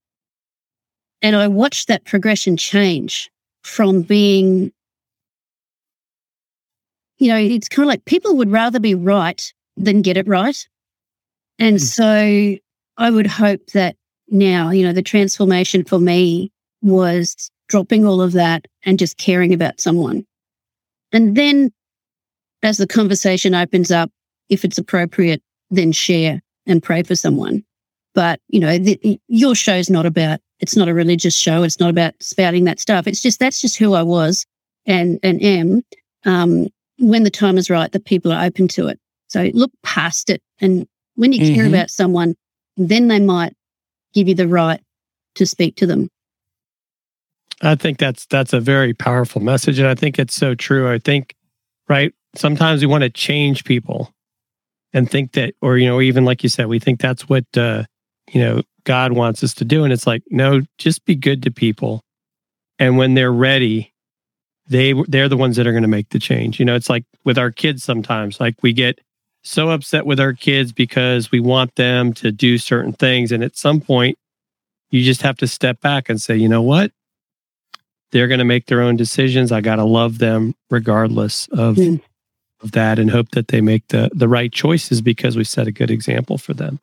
[1.23, 3.31] And I watched that progression change
[3.63, 4.71] from being,
[7.19, 10.67] you know, it's kind of like people would rather be right than get it right.
[11.59, 11.81] And mm.
[11.81, 12.59] so
[12.97, 13.97] I would hope that
[14.29, 19.53] now, you know, the transformation for me was dropping all of that and just caring
[19.53, 20.27] about someone.
[21.13, 21.73] And then
[22.63, 24.11] as the conversation opens up,
[24.49, 27.65] if it's appropriate, then share and pray for someone.
[28.15, 31.63] But, you know, the, your show's not about, it's not a religious show.
[31.63, 33.07] It's not about spouting that stuff.
[33.07, 34.45] It's just, that's just who I was
[34.87, 35.83] and, and am.
[36.25, 38.99] Um, when the time is right, the people are open to it.
[39.29, 40.43] So look past it.
[40.61, 41.55] And when you mm-hmm.
[41.55, 42.35] care about someone,
[42.77, 43.55] then they might
[44.15, 44.81] give you the right
[45.35, 46.09] to speak to them.
[47.63, 50.91] I think that's that's a very powerful message, and I think it's so true.
[50.91, 51.35] I think,
[51.89, 52.15] right?
[52.37, 54.15] Sometimes we want to change people,
[54.93, 57.83] and think that, or you know, even like you said, we think that's what uh,
[58.31, 61.51] you know God wants us to do, and it's like, no, just be good to
[61.51, 62.05] people,
[62.79, 63.93] and when they're ready,
[64.69, 66.61] they they're the ones that are going to make the change.
[66.61, 69.01] You know, it's like with our kids sometimes, like we get
[69.49, 73.57] so upset with our kids because we want them to do certain things, and at
[73.57, 74.19] some point,
[74.91, 76.93] you just have to step back and say, you know what
[78.11, 79.53] they're going to make their own decisions.
[79.53, 82.01] I got to love them regardless of, mm.
[82.63, 85.73] of that and hope that they make the, the right choices because we set a
[85.73, 86.81] good example for them.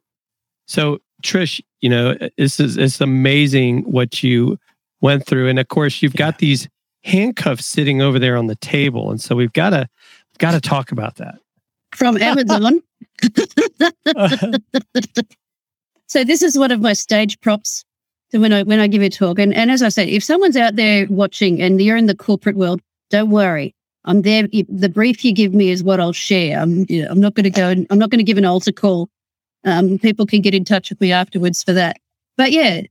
[0.68, 4.60] So, Trish, you know, this is it's amazing what you
[5.02, 5.48] went through.
[5.48, 6.68] And of course, you've got these
[7.04, 9.12] handcuffs sitting over there on the table.
[9.12, 9.88] And so we've got to
[10.40, 11.40] got to talk about that.
[11.96, 12.82] From Amazon.
[16.08, 17.86] so this is one of my stage props
[18.32, 19.40] when I when I give a talk.
[19.40, 22.56] And and as I said, if someone's out there watching and you're in the corporate
[22.56, 23.74] world, don't worry.
[24.06, 24.48] I'm there.
[24.70, 26.60] The brief you give me is what I'll share.
[26.60, 27.70] I'm you know, I'm not going to go.
[27.90, 29.10] I'm not going to give an altar call.
[29.64, 31.98] Um, people can get in touch with me afterwards for that.
[32.38, 32.82] But yeah,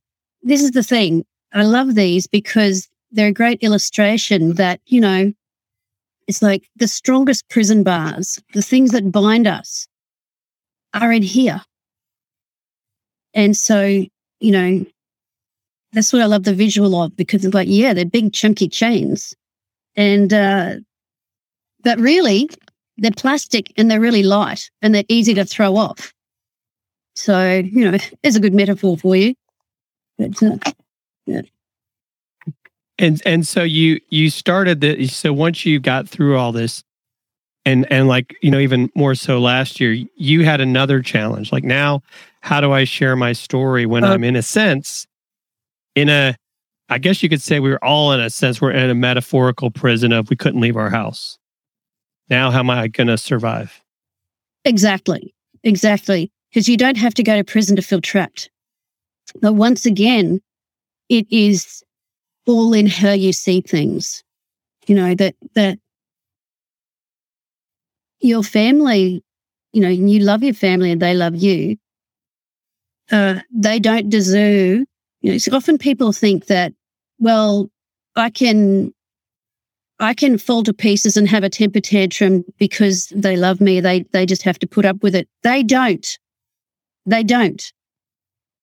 [0.43, 1.25] this is the thing.
[1.53, 5.33] I love these because they're a great illustration that you know
[6.27, 9.87] it's like the strongest prison bars, the things that bind us,
[10.93, 11.61] are in here.
[13.35, 14.05] And so,
[14.41, 14.87] you know,
[15.93, 19.35] that's what I love the visual of because it's like, yeah, they're big chunky chains.
[19.97, 20.77] And, uh,
[21.83, 22.49] but really
[22.97, 26.13] they're plastic and they're really light and they're easy to throw off.
[27.15, 29.35] So, you know, there's a good metaphor for you.
[30.19, 30.59] But, uh,
[31.27, 31.43] yeah.
[33.05, 36.83] And and so you you started the so once you got through all this
[37.67, 41.65] and and like you know even more so last year you had another challenge like
[41.65, 42.03] now
[42.41, 45.07] how do I share my story when uh, I'm in a sense
[45.95, 46.35] in a
[46.89, 49.71] I guess you could say we were all in a sense we're in a metaphorical
[49.71, 51.39] prison of we couldn't leave our house.
[52.31, 53.83] Now how am I going to survive?
[54.65, 55.35] Exactly.
[55.63, 56.33] Exactly.
[56.49, 58.49] Because you don't have to go to prison to feel trapped.
[59.43, 60.41] But once again,
[61.11, 61.84] it is
[62.47, 64.23] all in how you see things.
[64.87, 65.79] You know, that that
[68.21, 69.23] your family,
[69.73, 71.77] you know, you love your family and they love you.
[73.11, 74.85] Uh, they don't deserve
[75.25, 76.75] you know, so often people think that,
[77.19, 77.71] well,
[78.15, 78.93] I can
[79.99, 83.81] I can fall to pieces and have a temper tantrum because they love me.
[83.81, 85.27] They they just have to put up with it.
[85.43, 86.07] They don't.
[87.07, 87.73] They don't.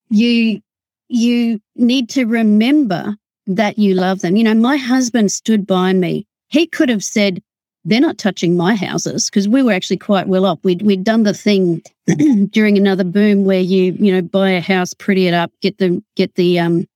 [0.10, 0.62] You
[1.08, 3.16] you need to remember
[3.56, 4.36] that you love them.
[4.36, 6.26] You know, my husband stood by me.
[6.50, 7.42] He could have said,
[7.84, 10.60] they're not touching my houses because we were actually quite well off.
[10.64, 11.82] We'd, we'd done the thing
[12.52, 16.04] during another boom where you, you know, buy a house, pretty it up, get the,
[16.16, 16.88] get the, um,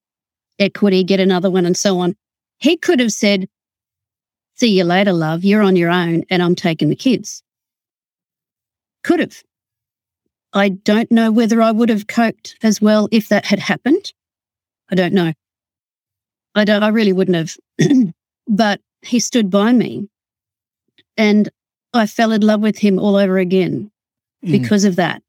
[0.60, 2.16] equity, get another one and so on.
[2.60, 3.48] He could have said,
[4.56, 5.44] see you later, love.
[5.44, 7.44] You're on your own and I'm taking the kids.
[9.04, 9.44] Could have.
[10.54, 14.14] I don't know whether I would have coped as well if that had happened.
[14.90, 15.34] I don't know.
[16.56, 17.58] I don't, I really wouldn't have.
[18.48, 20.08] but he stood by me
[21.18, 21.50] and
[21.94, 23.92] I fell in love with him all over again
[24.44, 24.52] mm.
[24.52, 25.22] because of that.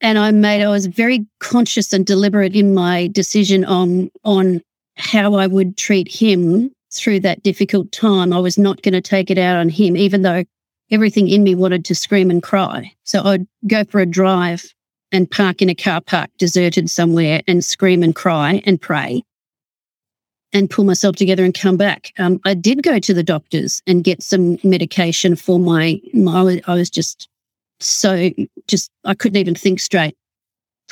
[0.00, 4.62] And I made, I was very conscious and deliberate in my decision on, on
[4.96, 8.32] how I would treat him through that difficult time.
[8.32, 10.44] I was not going to take it out on him, even though
[10.90, 12.92] everything in me wanted to scream and cry.
[13.04, 14.64] So I'd go for a drive
[15.12, 19.22] and park in a car park deserted somewhere and scream and cry and pray
[20.56, 22.12] and pull myself together and come back.
[22.18, 26.74] Um, I did go to the doctors and get some medication for my, my I
[26.74, 27.28] was just
[27.78, 28.30] so
[28.66, 30.16] just I couldn't even think straight,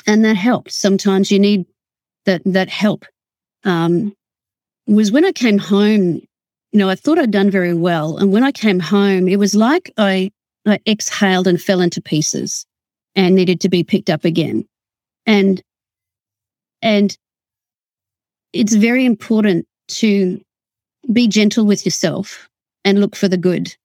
[0.05, 0.71] and that helped.
[0.71, 1.65] Sometimes you need
[2.25, 3.05] that that help.
[3.63, 4.15] Um,
[4.85, 6.21] was when I came home.
[6.71, 9.55] You know, I thought I'd done very well, and when I came home, it was
[9.55, 10.31] like I
[10.67, 12.67] I exhaled and fell into pieces,
[13.15, 14.67] and needed to be picked up again,
[15.25, 15.59] and
[16.83, 17.17] and
[18.55, 20.41] it's very important to
[21.11, 22.49] be gentle with yourself
[22.83, 23.75] and look for the good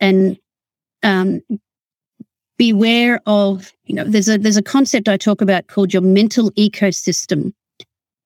[0.00, 0.38] and
[1.02, 1.42] um,
[2.56, 6.50] beware of you know there's a there's a concept i talk about called your mental
[6.52, 7.52] ecosystem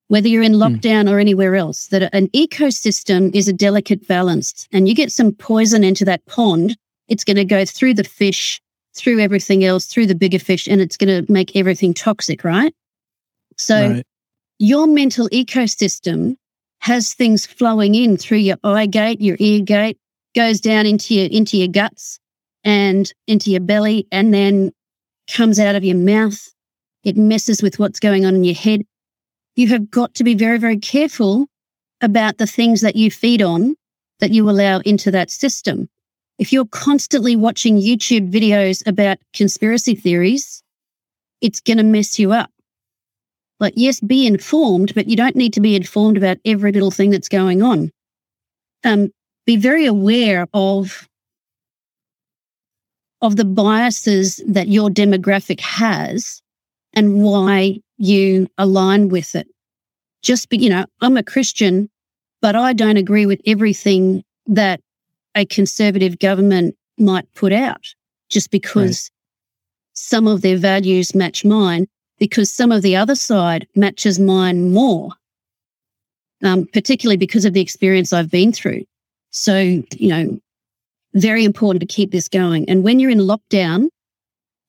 [0.08, 0.62] whether you're in hmm.
[0.62, 1.10] lockdown mm.
[1.10, 5.84] or anywhere else that an ecosystem is a delicate balance and you get some poison
[5.84, 6.76] into that pond
[7.08, 8.60] it's going to go through the fish
[8.94, 12.74] through everything else through the bigger fish and it's going to make everything toxic right
[13.58, 14.06] so right.
[14.62, 16.36] Your mental ecosystem
[16.80, 19.98] has things flowing in through your eye gate your ear gate
[20.34, 22.18] goes down into your into your guts
[22.64, 24.72] and into your belly and then
[25.30, 26.52] comes out of your mouth.
[27.04, 28.82] It messes with what's going on in your head.
[29.56, 31.46] You have got to be very, very careful
[32.00, 33.74] about the things that you feed on
[34.20, 35.88] that you allow into that system.
[36.38, 40.62] If you're constantly watching YouTube videos about conspiracy theories,
[41.40, 42.50] it's going to mess you up.
[43.62, 47.10] Like, yes, be informed, but you don't need to be informed about every little thing
[47.10, 47.92] that's going on.
[48.82, 49.12] Um,
[49.46, 51.08] be very aware of
[53.20, 56.42] of the biases that your demographic has
[56.92, 59.46] and why you align with it.
[60.22, 61.88] Just be, you know, I'm a Christian,
[62.40, 64.80] but I don't agree with everything that
[65.36, 67.94] a conservative government might put out
[68.28, 69.10] just because right.
[69.92, 71.86] some of their values match mine,
[72.22, 75.10] because some of the other side matches mine more,
[76.44, 78.84] um, particularly because of the experience I've been through.
[79.32, 80.38] So, you know,
[81.14, 82.68] very important to keep this going.
[82.68, 83.88] And when you're in lockdown,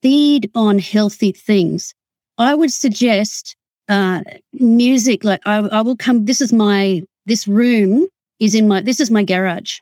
[0.02, 1.94] feed on healthy things.
[2.38, 3.54] I would suggest
[3.88, 4.22] uh,
[4.54, 5.22] music.
[5.22, 6.24] Like I, I will come.
[6.24, 7.04] This is my.
[7.26, 8.08] This room
[8.40, 8.80] is in my.
[8.80, 9.78] This is my garage.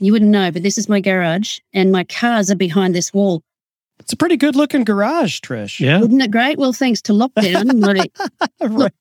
[0.00, 3.44] You wouldn't know, but this is my garage, and my cars are behind this wall.
[4.00, 5.80] It's a pretty good looking garage, Trish.
[5.80, 6.58] Yeah, isn't it great?
[6.58, 7.84] Well, thanks to lockdown.
[8.60, 8.70] right.
[8.70, 8.92] Look,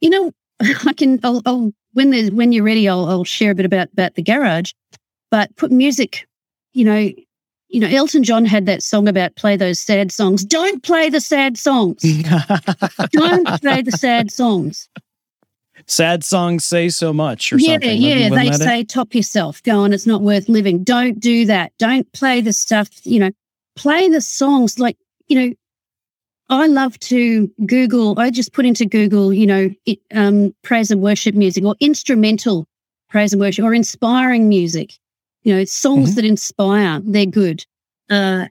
[0.00, 1.20] you know, I can.
[1.22, 4.22] I'll, I'll when there's when you're ready, I'll, I'll share a bit about about the
[4.22, 4.72] garage
[5.30, 6.26] but put music,
[6.72, 7.10] you know,
[7.68, 10.44] you know, Elton John had that song about play those sad songs.
[10.44, 12.02] Don't play the sad songs.
[13.10, 14.88] Don't play the sad songs.
[15.86, 18.00] Sad songs say so much, or yeah, something.
[18.00, 18.88] Yeah, they say it?
[18.88, 19.62] top yourself.
[19.62, 20.82] Go on, it's not worth living.
[20.82, 21.72] Don't do that.
[21.78, 22.88] Don't play the stuff.
[23.04, 23.30] You know,
[23.78, 24.96] play the songs like
[25.28, 25.54] you know.
[26.50, 28.18] I love to Google.
[28.18, 32.66] I just put into Google, you know, it, um, praise and worship music or instrumental
[33.10, 34.94] praise and worship or inspiring music
[35.48, 36.16] you know, songs mm-hmm.
[36.16, 37.64] that inspire, they're good.
[38.10, 38.46] Uh,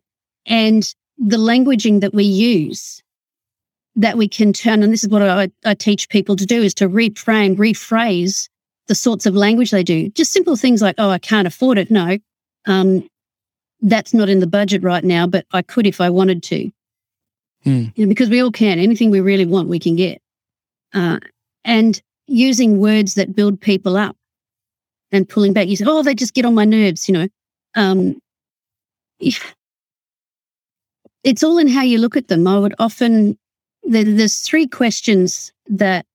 [0.48, 3.04] and the languaging that we use
[3.96, 6.74] that we can turn, and this is what I, I teach people to do is
[6.76, 8.50] to reframe, rephrase
[8.88, 10.10] the sorts of language they do.
[10.10, 11.92] Just simple things like, oh, I can't afford it.
[11.92, 12.18] No,
[12.66, 13.08] um,
[13.82, 16.72] that's not in the budget right now, but I could if I wanted to.
[17.66, 17.92] Mm.
[17.96, 18.80] You know, because we all can.
[18.80, 20.22] Anything we really want, we can get.
[20.94, 21.20] Uh,
[21.66, 24.16] and using words that build people up
[25.12, 25.68] and pulling back.
[25.68, 27.28] You say, oh, they just get on my nerves, you know.
[27.76, 28.20] Um,
[31.24, 32.48] it's all in how you look at them.
[32.48, 33.38] I would often,
[33.84, 36.06] there, there's three questions that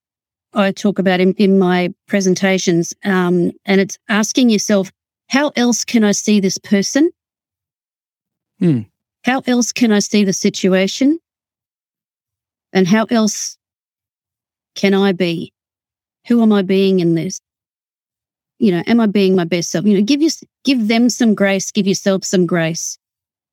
[0.55, 2.95] I talk about in, in my presentations.
[3.05, 4.91] Um, and it's asking yourself,
[5.29, 7.11] how else can I see this person?
[8.63, 8.81] Hmm.
[9.25, 11.19] How else can I see the situation?
[12.73, 13.59] And how else
[14.75, 15.53] can I be?
[16.29, 17.41] Who am I being in this?
[18.63, 19.85] you know, am I being my best self?
[19.85, 20.31] You know, give you
[20.63, 22.97] give them some grace, give yourself some grace.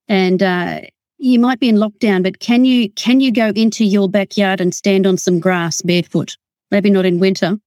[0.07, 0.81] And uh,
[1.17, 4.73] you might be in lockdown, but can you can you go into your backyard and
[4.73, 6.37] stand on some grass barefoot?
[6.69, 7.57] Maybe not in winter.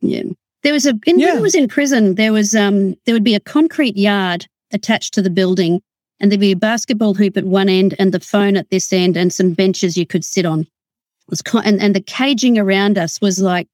[0.00, 0.22] Yeah.
[0.62, 1.30] There was a in, yeah.
[1.30, 5.14] when I was in prison, there was um there would be a concrete yard attached
[5.14, 5.80] to the building,
[6.20, 9.16] and there'd be a basketball hoop at one end and the phone at this end,
[9.16, 10.60] and some benches you could sit on.
[10.60, 10.68] It
[11.28, 13.68] was and and the caging around us was like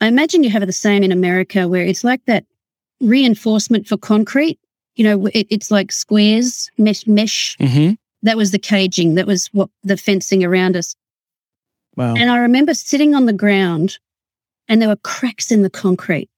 [0.00, 2.44] I imagine you have the same in America where it's like that
[3.00, 4.58] reinforcement for concrete.
[4.96, 7.56] You know, it, it's like squares, mesh, mesh.
[7.58, 7.94] Mm-hmm.
[8.22, 9.14] That was the caging.
[9.14, 10.94] That was what the fencing around us.
[11.96, 12.14] Wow.
[12.16, 13.98] And I remember sitting on the ground
[14.68, 16.28] and there were cracks in the concrete.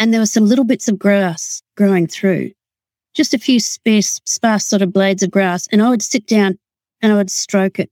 [0.00, 2.50] And there were some little bits of grass growing through,
[3.14, 5.68] just a few sparse, sparse sort of blades of grass.
[5.70, 6.58] And I would sit down
[7.00, 7.90] and I would stroke it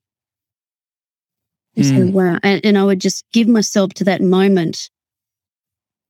[1.78, 2.12] Mm.
[2.12, 2.38] wow.
[2.42, 4.90] And, and I would just give myself to that moment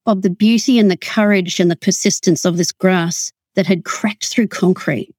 [0.06, 4.26] of the beauty and the courage and the persistence of this grass that had cracked
[4.26, 5.14] through concrete.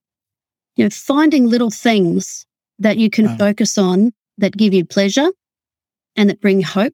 [0.75, 2.45] You know, finding little things
[2.79, 5.29] that you can focus on that give you pleasure
[6.15, 6.93] and that bring hope.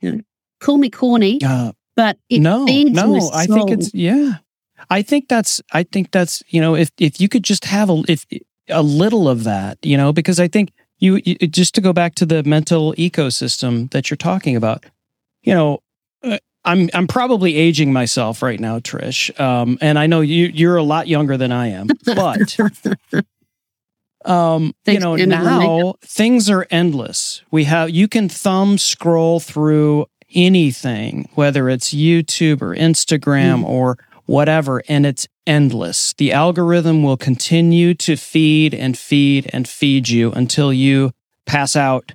[0.00, 0.20] You know,
[0.60, 4.34] call me corny, uh, but it no, no, I think it's yeah.
[4.90, 8.02] I think that's I think that's you know if if you could just have a
[8.08, 8.24] if
[8.68, 12.14] a little of that you know because I think you, you just to go back
[12.16, 14.84] to the mental ecosystem that you're talking about
[15.42, 15.80] you know
[16.22, 19.38] uh, I'm I'm probably aging myself right now, Trish.
[19.40, 22.56] Um, and I know you you're a lot younger than I am, but
[24.24, 27.42] um, you know now things are endless.
[27.50, 33.64] We have you can thumb scroll through anything, whether it's YouTube or Instagram mm.
[33.64, 36.12] or whatever, and it's endless.
[36.14, 41.12] The algorithm will continue to feed and feed and feed you until you
[41.46, 42.12] pass out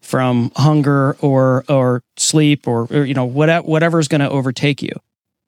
[0.00, 4.82] from hunger or or sleep or, or you know whatever whatever is going to overtake
[4.82, 4.92] you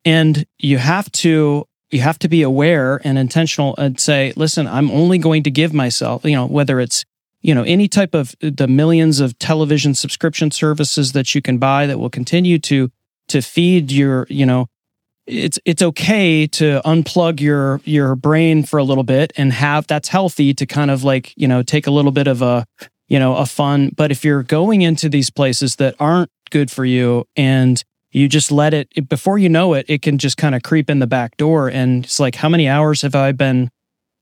[0.05, 4.91] and you have to you have to be aware and intentional and say listen i'm
[4.91, 7.05] only going to give myself you know whether it's
[7.43, 11.59] you know any type of uh, the millions of television subscription services that you can
[11.59, 12.91] buy that will continue to
[13.29, 14.67] to feed your you know
[15.27, 20.09] it's it's okay to unplug your your brain for a little bit and have that's
[20.09, 22.67] healthy to kind of like you know take a little bit of a
[23.13, 23.91] you know, a fun.
[23.95, 28.51] But if you're going into these places that aren't good for you and you just
[28.51, 31.37] let it, before you know it, it can just kind of creep in the back
[31.37, 31.69] door.
[31.69, 33.69] And it's like, how many hours have I been,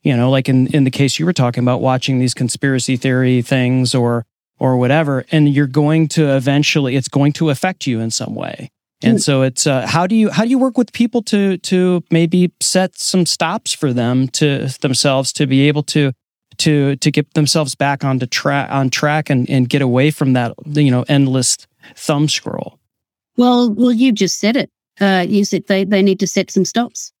[0.03, 3.41] you know, like in, in the case you were talking about watching these conspiracy theory
[3.41, 4.25] things or,
[4.59, 5.25] or whatever.
[5.31, 8.69] And you're going to eventually, it's going to affect you in some way.
[9.03, 9.21] And mm.
[9.21, 12.51] so it's uh, how do you how do you work with people to to maybe
[12.59, 16.13] set some stops for them to themselves to be able to
[16.57, 20.53] to to get themselves back onto track on track and, and get away from that
[20.65, 21.57] you know endless
[21.95, 22.79] thumb scroll.
[23.37, 24.69] Well, well, you just said it.
[24.99, 27.11] Uh, you said they they need to set some stops.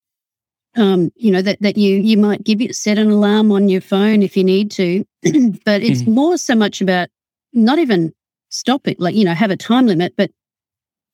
[0.77, 3.81] Um, you know that that you you might give it set an alarm on your
[3.81, 5.05] phone if you need to,
[5.65, 6.11] but it's mm-hmm.
[6.11, 7.09] more so much about
[7.51, 8.13] not even
[8.49, 10.31] stop it, like you know, have a time limit, but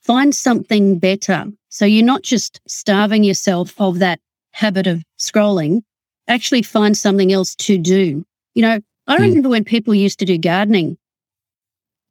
[0.02, 1.46] find something better.
[1.70, 4.20] So you're not just starving yourself of that
[4.52, 5.82] habit of scrolling,
[6.28, 8.26] actually find something else to do.
[8.54, 9.22] You know, I mm.
[9.22, 10.98] remember when people used to do gardening.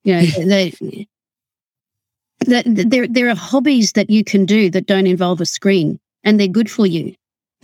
[0.05, 1.07] You know, they,
[2.47, 6.39] that there there are hobbies that you can do that don't involve a screen, and
[6.39, 7.15] they're good for you.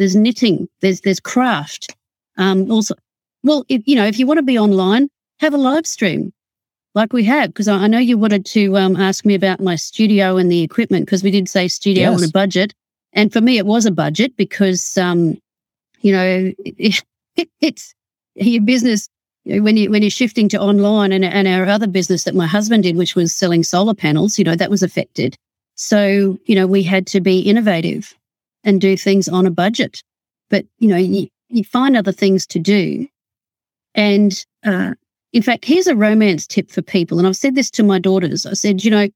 [0.02, 0.68] There's knitting.
[0.80, 1.94] There's there's craft.
[2.36, 2.96] Um, also,
[3.44, 6.32] well, if, you know, if you want to be online, have a live stream
[6.96, 7.50] like we have.
[7.50, 10.62] Because I, I, know you wanted to um, ask me about my studio and the
[10.62, 12.20] equipment because we did say studio yes.
[12.20, 12.74] on a budget,
[13.12, 15.38] and for me it was a budget because um,
[16.00, 17.04] you know, it,
[17.36, 17.94] it, it's
[18.34, 19.08] your business
[19.44, 22.82] when you when you're shifting to online and, and our other business that my husband
[22.82, 25.36] did, which was selling solar panels, you know, that was affected.
[25.76, 28.16] So, you know, we had to be innovative
[28.64, 30.02] and do things on a budget.
[30.50, 33.06] But, you know, you, you find other things to do.
[33.94, 34.94] And uh,
[35.32, 37.18] in fact, here's a romance tip for people.
[37.18, 38.46] And I've said this to my daughters.
[38.46, 39.08] I said, you know,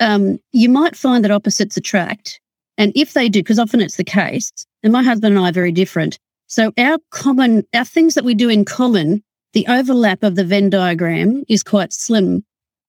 [0.00, 2.40] um, you might find that opposites attract.
[2.78, 4.50] And if they do, because often it's the case,
[4.82, 6.18] and my husband and I are very different.
[6.46, 9.22] So our common, our things that we do in common,
[9.52, 12.44] the overlap of the Venn diagram is quite slim.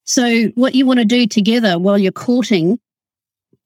[0.05, 2.79] So what you want to do together while you're courting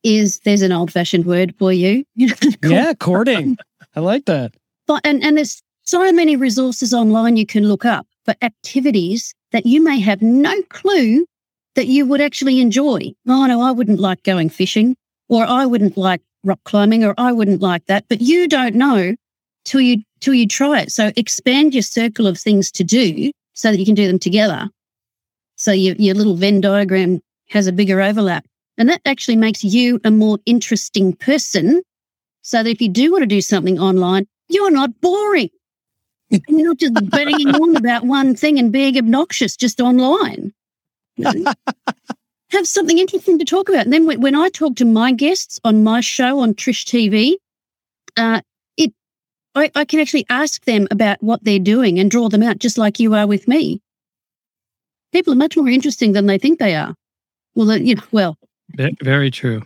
[0.06, 2.06] is there's an old fashioned word for you.
[2.16, 3.58] yeah, courting.
[3.96, 4.54] I like that.
[4.88, 9.66] But, and, and there's so many resources online you can look up for activities that
[9.66, 11.26] you may have no clue
[11.76, 13.14] that you would actually enjoy.
[13.28, 14.96] Oh, no, I wouldn't like going fishing,
[15.28, 19.16] or I wouldn't like rock climbing or I wouldn't like that, but you don't know
[19.66, 20.92] till you till you try it.
[20.92, 24.70] So expand your circle of things to do so that you can do them together.
[25.56, 28.46] So your, your little Venn diagram has a bigger overlap.
[28.78, 31.82] And that actually makes you a more interesting person.
[32.42, 35.50] So that if you do want to do something online, you're not boring.
[36.30, 40.54] you're not just banging on about one thing and being obnoxious just online.
[42.56, 43.86] have something interesting to talk about.
[43.86, 47.36] And then when I talk to my guests on my show on Trish TV,
[48.18, 48.42] uh,
[48.78, 48.94] it
[49.56, 52.78] I, I can actually ask them about what they're doing and draw them out, just
[52.78, 53.82] like you are with me.
[55.12, 56.94] People are much more interesting than they think they are.
[57.56, 58.38] Well, you know, well,
[59.02, 59.64] very true.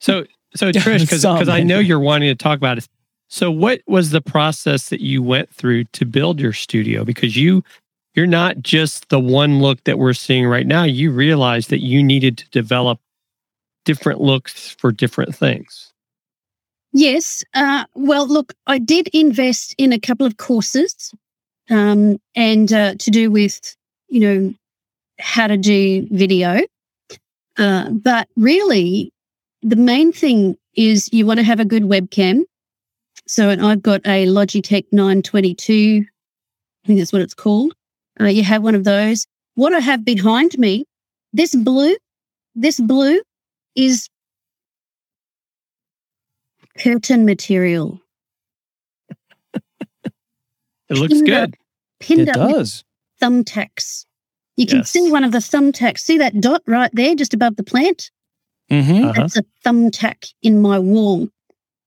[0.00, 0.24] So,
[0.54, 2.88] so Trish, because because I know you're wanting to talk about it.
[3.28, 7.04] So, what was the process that you went through to build your studio?
[7.04, 7.62] Because you
[8.14, 10.84] you're not just the one look that we're seeing right now.
[10.84, 12.98] You realize that you needed to develop
[13.84, 15.92] different looks for different things.
[16.92, 17.44] Yes.
[17.52, 21.12] Uh, well, look, I did invest in a couple of courses
[21.68, 23.76] um, and uh, to do with,
[24.08, 24.54] you know,
[25.20, 26.62] how to do video.
[27.58, 29.12] Uh, but really,
[29.62, 32.42] the main thing is you want to have a good webcam
[33.26, 36.04] So I've got a Logitech 922.
[36.04, 37.74] I think that's what it's called.
[38.20, 39.26] Uh, you have one of those.
[39.54, 40.84] What I have behind me,
[41.32, 41.96] this blue,
[42.54, 43.20] this blue
[43.74, 44.08] is
[46.78, 48.00] curtain material.
[49.54, 49.62] it
[50.90, 51.34] looks pinned good.
[51.34, 51.50] Up,
[52.00, 52.84] pinned it does.
[53.20, 54.04] thumbtacks.
[54.56, 54.90] You can yes.
[54.90, 56.00] see one of the thumbtacks.
[56.00, 58.10] See that dot right there, just above the plant?
[58.70, 59.04] Mm-hmm.
[59.04, 59.12] Uh-huh.
[59.12, 61.28] That's a thumbtack in my wall.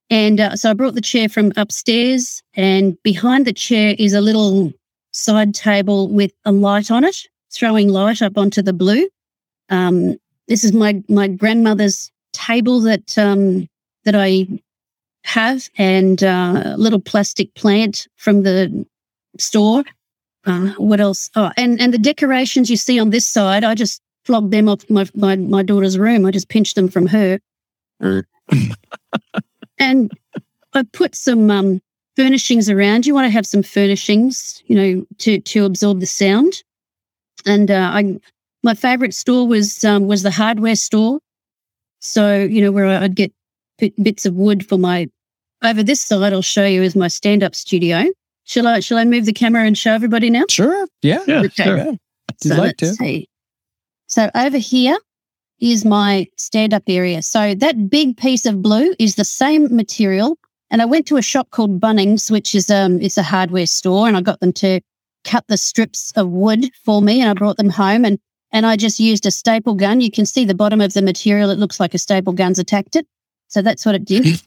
[0.08, 4.20] And uh, so I brought the chair from upstairs, and behind the chair is a
[4.20, 4.72] little
[5.12, 7.16] side table with a light on it,
[7.52, 9.08] throwing light up onto the blue.
[9.68, 10.16] Um,
[10.48, 13.68] this is my my grandmother's table that um,
[14.04, 14.48] that I
[15.24, 18.84] have, and uh, a little plastic plant from the
[19.38, 19.84] store.
[20.46, 21.30] Uh, what else?
[21.36, 24.88] Oh, and and the decorations you see on this side, I just flogged them off
[24.88, 26.24] my my, my daughter's room.
[26.24, 27.38] I just pinched them from her.
[28.02, 28.22] Uh,
[29.78, 30.10] and
[30.72, 31.80] I put some um,
[32.16, 33.06] furnishings around.
[33.06, 36.62] You want to have some furnishings, you know, to to absorb the sound.
[37.46, 38.20] And uh, I,
[38.62, 41.20] my favorite store was um, was the hardware store.
[42.00, 43.32] So you know where I'd get
[44.02, 45.08] bits of wood for my.
[45.62, 48.06] Over this side, I'll show you is my stand up studio.
[48.50, 48.80] Shall I?
[48.80, 50.42] Shall I move the camera and show everybody now?
[50.50, 50.88] Sure.
[51.02, 51.22] Yeah.
[51.28, 51.42] Yeah.
[51.42, 51.62] Okay.
[51.62, 51.76] Sure.
[51.76, 51.92] Yeah.
[52.38, 52.94] So like let's to.
[52.94, 53.28] see.
[54.08, 54.98] So over here
[55.60, 57.22] is my stand up area.
[57.22, 60.36] So that big piece of blue is the same material.
[60.68, 64.08] And I went to a shop called Bunnings, which is um it's a hardware store,
[64.08, 64.80] and I got them to
[65.22, 68.18] cut the strips of wood for me and I brought them home and
[68.50, 70.00] and I just used a staple gun.
[70.00, 71.50] You can see the bottom of the material.
[71.50, 73.06] It looks like a staple gun's attacked it.
[73.46, 74.42] So that's what it did.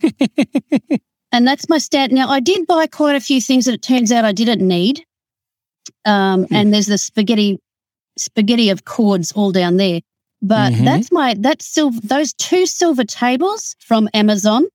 [1.34, 2.12] and that's my stat.
[2.12, 5.04] Now I did buy quite a few things that it turns out I didn't need.
[6.06, 6.56] Um, hmm.
[6.56, 7.60] and there's the spaghetti
[8.18, 10.00] spaghetti of cords all down there.
[10.42, 10.86] But mm-hmm.
[10.86, 14.66] that's my that's silver those two silver tables from Amazon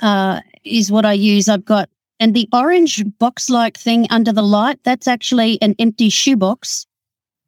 [0.00, 1.48] uh, is what I use.
[1.48, 1.88] I've got
[2.20, 6.86] and the orange box like thing under the light, that's actually an empty shoebox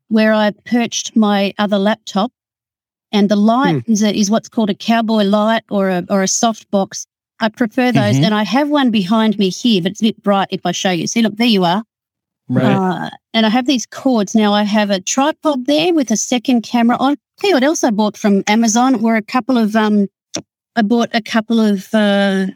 [0.09, 2.33] where I perched my other laptop.
[3.13, 3.93] And the light hmm.
[3.93, 7.07] is, a, is what's called a cowboy light or a or a soft box.
[7.41, 8.17] I prefer those.
[8.17, 8.25] Mm-hmm.
[8.25, 10.91] And I have one behind me here, but it's a bit bright if I show
[10.91, 11.07] you.
[11.07, 11.83] See, look, there you are.
[12.51, 12.65] Right.
[12.65, 14.35] Uh, and I have these cords.
[14.35, 17.17] Now I have a tripod there with a second camera on.
[17.43, 20.09] You what else I bought from Amazon were a couple of um
[20.77, 22.49] I bought a couple of uh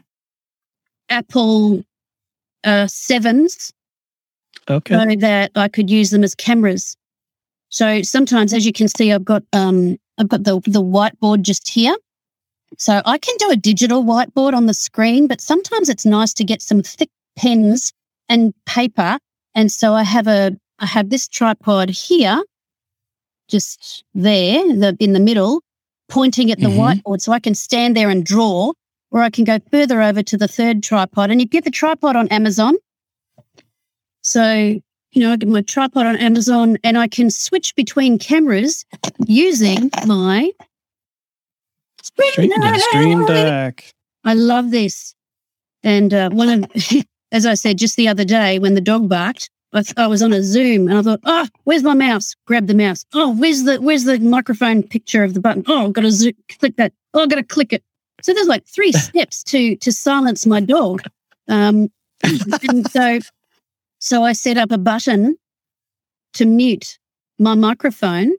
[1.09, 1.83] Apple
[2.63, 3.71] uh sevens.
[4.69, 4.95] Okay.
[4.95, 6.97] So that I could use them as cameras.
[7.69, 11.67] So sometimes as you can see I've got um I've got the the whiteboard just
[11.69, 11.95] here.
[12.77, 16.43] So I can do a digital whiteboard on the screen, but sometimes it's nice to
[16.43, 17.93] get some thick pens
[18.27, 19.17] and paper
[19.55, 22.43] and so I have a, I have this tripod here,
[23.47, 25.61] just there, the, in the middle,
[26.09, 26.99] pointing at the mm-hmm.
[26.99, 27.21] whiteboard.
[27.21, 28.73] So I can stand there and draw,
[29.11, 31.31] or I can go further over to the third tripod.
[31.31, 32.75] And you get the tripod on Amazon.
[34.21, 34.53] So,
[35.11, 38.85] you know, I get my tripod on Amazon and I can switch between cameras
[39.25, 40.51] using my
[42.17, 42.81] Deck.
[42.81, 43.93] Stream Deck.
[44.23, 45.13] I love this.
[45.83, 46.71] And uh, one of
[47.31, 50.23] as I said just the other day when the dog barked, I, th- I was
[50.23, 52.33] on a Zoom and I thought, oh, where's my mouse?
[52.45, 53.05] Grab the mouse.
[53.13, 55.63] Oh, where's the where's the microphone picture of the button?
[55.67, 56.93] Oh, I've got to zo- click that.
[57.13, 57.83] Oh, I've got to click it.
[58.21, 61.01] So there's like three steps to to silence my dog.
[61.47, 61.89] Um,
[62.23, 63.19] and so
[63.99, 65.37] so I set up a button
[66.33, 66.97] to mute
[67.37, 68.33] my microphone.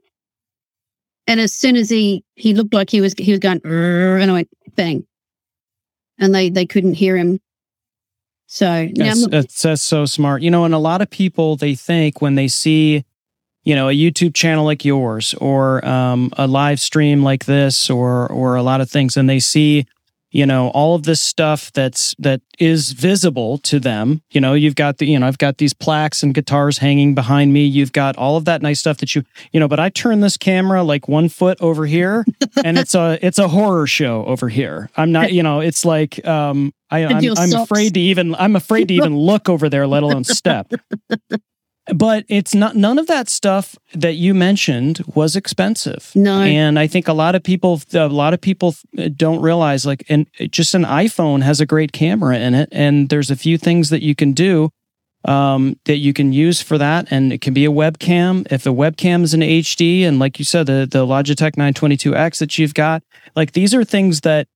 [1.27, 4.33] And as soon as he he looked like he was he was going and I
[4.33, 5.05] went bang.
[6.19, 7.39] And they they couldn't hear him
[8.47, 10.41] so that's, that's, that's so smart.
[10.41, 13.03] You know, and a lot of people they think when they see,
[13.63, 18.31] you know, a YouTube channel like yours or um, a live stream like this or
[18.31, 19.85] or a lot of things, and they see
[20.31, 24.21] you know all of this stuff that's that is visible to them.
[24.31, 27.53] You know you've got the you know i've got these plaques and guitars hanging behind
[27.53, 27.65] me.
[27.65, 30.37] You've got all of that nice stuff that you you know but i turn this
[30.37, 32.25] camera like one foot over here
[32.63, 34.89] and it's a it's a horror show over here.
[34.97, 38.87] I'm not you know it's like um I, I'm, I'm afraid to even I'm afraid
[38.89, 40.71] to even look over there, let alone step.
[41.93, 46.11] but it's not none of that stuff that you mentioned was expensive.
[46.15, 46.41] No.
[46.41, 48.75] And i think a lot of people a lot of people
[49.15, 53.31] don't realize like and just an iphone has a great camera in it and there's
[53.31, 54.69] a few things that you can do
[55.25, 57.07] um, that you can use for that.
[57.11, 58.47] And it can be a webcam.
[58.51, 62.57] If the webcam is in hd and like you said the, the logitech 922x that
[62.57, 63.03] you've got
[63.35, 64.47] like these are things that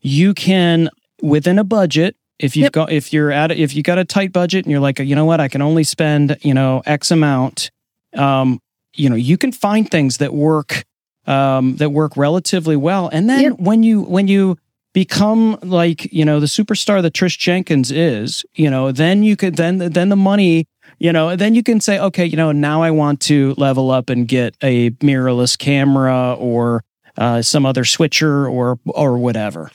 [0.00, 0.88] you can
[1.22, 2.72] within a budget if you've yep.
[2.72, 5.24] got if you're at if you got a tight budget and you're like you know
[5.24, 7.70] what i can only spend you know x amount
[8.14, 8.60] um
[8.94, 10.84] you know you can find things that work
[11.26, 13.58] um that work relatively well and then yep.
[13.58, 14.58] when you when you
[14.94, 19.56] become like you know the superstar that Trish Jenkins is, you know, then you could
[19.56, 20.66] then then the money,
[20.98, 24.08] you know, then you can say, okay, you know, now I want to level up
[24.08, 26.82] and get a mirrorless camera or
[27.18, 29.70] uh, some other switcher or or whatever.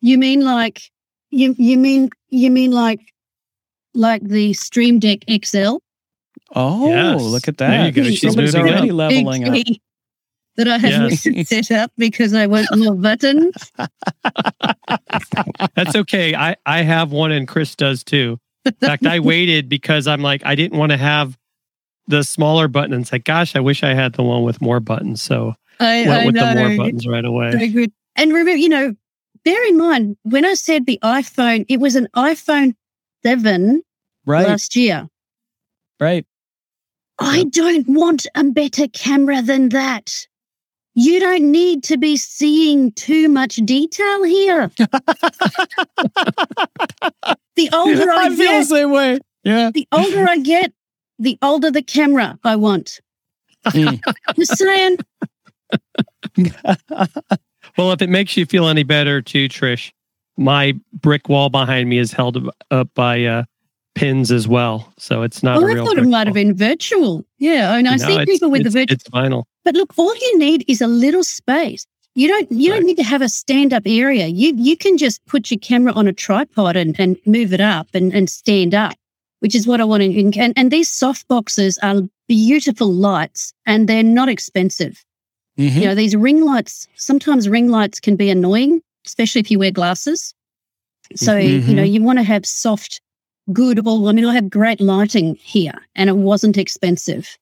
[0.00, 0.82] You mean like
[1.30, 3.00] you you mean you mean like
[3.94, 5.78] like the Stream Deck XL?
[6.52, 7.22] Oh, yes.
[7.22, 7.70] look at that!
[7.70, 8.10] There you go.
[8.10, 9.64] She's already leveling up
[10.56, 11.48] that I have yes.
[11.48, 13.54] set up because I want more buttons.
[15.74, 16.34] That's okay.
[16.34, 18.38] I, I have one and Chris does too.
[18.64, 21.38] In fact, I waited because I'm like, I didn't want to have
[22.08, 23.12] the smaller buttons.
[23.12, 25.22] Like, gosh, I wish I had the one with more buttons.
[25.22, 26.54] So I went I with know.
[26.54, 27.52] the more buttons right away.
[27.52, 27.92] Very good.
[28.16, 28.94] And remember, you know,
[29.44, 32.74] bear in mind, when I said the iPhone, it was an iPhone
[33.22, 33.82] 7
[34.26, 34.46] right.
[34.46, 35.08] last year.
[35.98, 36.26] Right.
[37.18, 40.26] I don't want a better camera than that.
[40.94, 44.70] You don't need to be seeing too much detail here.
[44.78, 44.88] the
[47.72, 49.18] older I, I feel get, the same way.
[49.44, 49.70] Yeah.
[49.72, 50.72] The older I get,
[51.18, 53.00] the older the camera I want.
[53.66, 54.00] Mm.
[54.36, 54.96] Just saying.
[57.76, 59.92] well, if it makes you feel any better, too, Trish,
[60.36, 63.44] my brick wall behind me is held up by uh,
[63.94, 64.92] pins as well.
[64.98, 65.62] So it's not.
[65.62, 67.24] Oh, I thought it might have been virtual.
[67.38, 68.94] Yeah, I mean, I no, see people with the virtual.
[68.94, 69.44] It's vinyl.
[69.64, 71.86] But look, all you need is a little space.
[72.14, 72.78] You don't you right.
[72.78, 74.26] don't need to have a stand up area.
[74.26, 77.88] You you can just put your camera on a tripod and, and move it up
[77.94, 78.94] and, and stand up,
[79.40, 80.40] which is what I want to.
[80.40, 85.04] And, and these soft boxes are beautiful lights and they're not expensive.
[85.58, 85.78] Mm-hmm.
[85.78, 89.70] You know, these ring lights, sometimes ring lights can be annoying, especially if you wear
[89.70, 90.34] glasses.
[91.16, 91.68] So, mm-hmm.
[91.68, 93.00] you know, you want to have soft,
[93.52, 97.36] good, well, I mean, I have great lighting here and it wasn't expensive.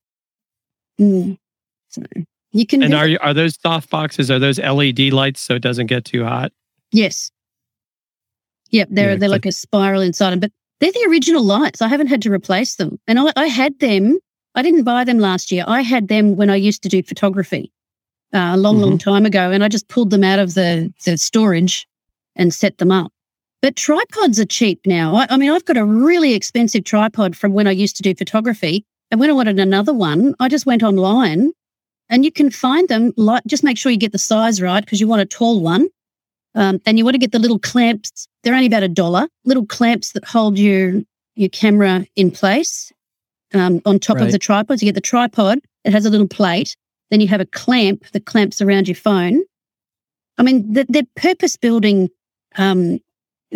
[1.01, 1.39] Mm.
[1.89, 2.03] So
[2.53, 2.83] you can.
[2.83, 4.31] And are you, are those soft boxes?
[4.31, 6.53] Are those LED lights so it doesn't get too hot?
[6.93, 7.31] Yes.
[8.71, 11.81] Yep, they're yeah, they're like a spiral inside them, but they're the original lights.
[11.81, 14.19] I haven't had to replace them, and I, I had them.
[14.55, 15.65] I didn't buy them last year.
[15.67, 17.73] I had them when I used to do photography
[18.35, 18.85] uh, a long, mm-hmm.
[18.85, 21.87] long time ago, and I just pulled them out of the the storage
[22.37, 23.13] and set them up.
[23.61, 25.17] But tripods are cheap now.
[25.17, 28.15] I, I, mean, I've got a really expensive tripod from when I used to do
[28.15, 28.85] photography.
[29.11, 31.53] And when I wanted another one, I just went online
[32.09, 33.13] and you can find them.
[33.17, 35.89] Like, just make sure you get the size right because you want a tall one.
[36.55, 38.27] Um, and you want to get the little clamps.
[38.43, 39.29] They're only about a dollar.
[39.45, 40.95] Little clamps that hold your
[41.35, 42.93] your camera in place
[43.55, 44.27] um, on top right.
[44.27, 44.81] of the tripod.
[44.81, 45.61] You get the tripod.
[45.85, 46.77] It has a little plate.
[47.11, 49.43] Then you have a clamp that clamps around your phone.
[50.37, 52.11] I mean, they're, they're purpose building
[52.57, 53.01] um,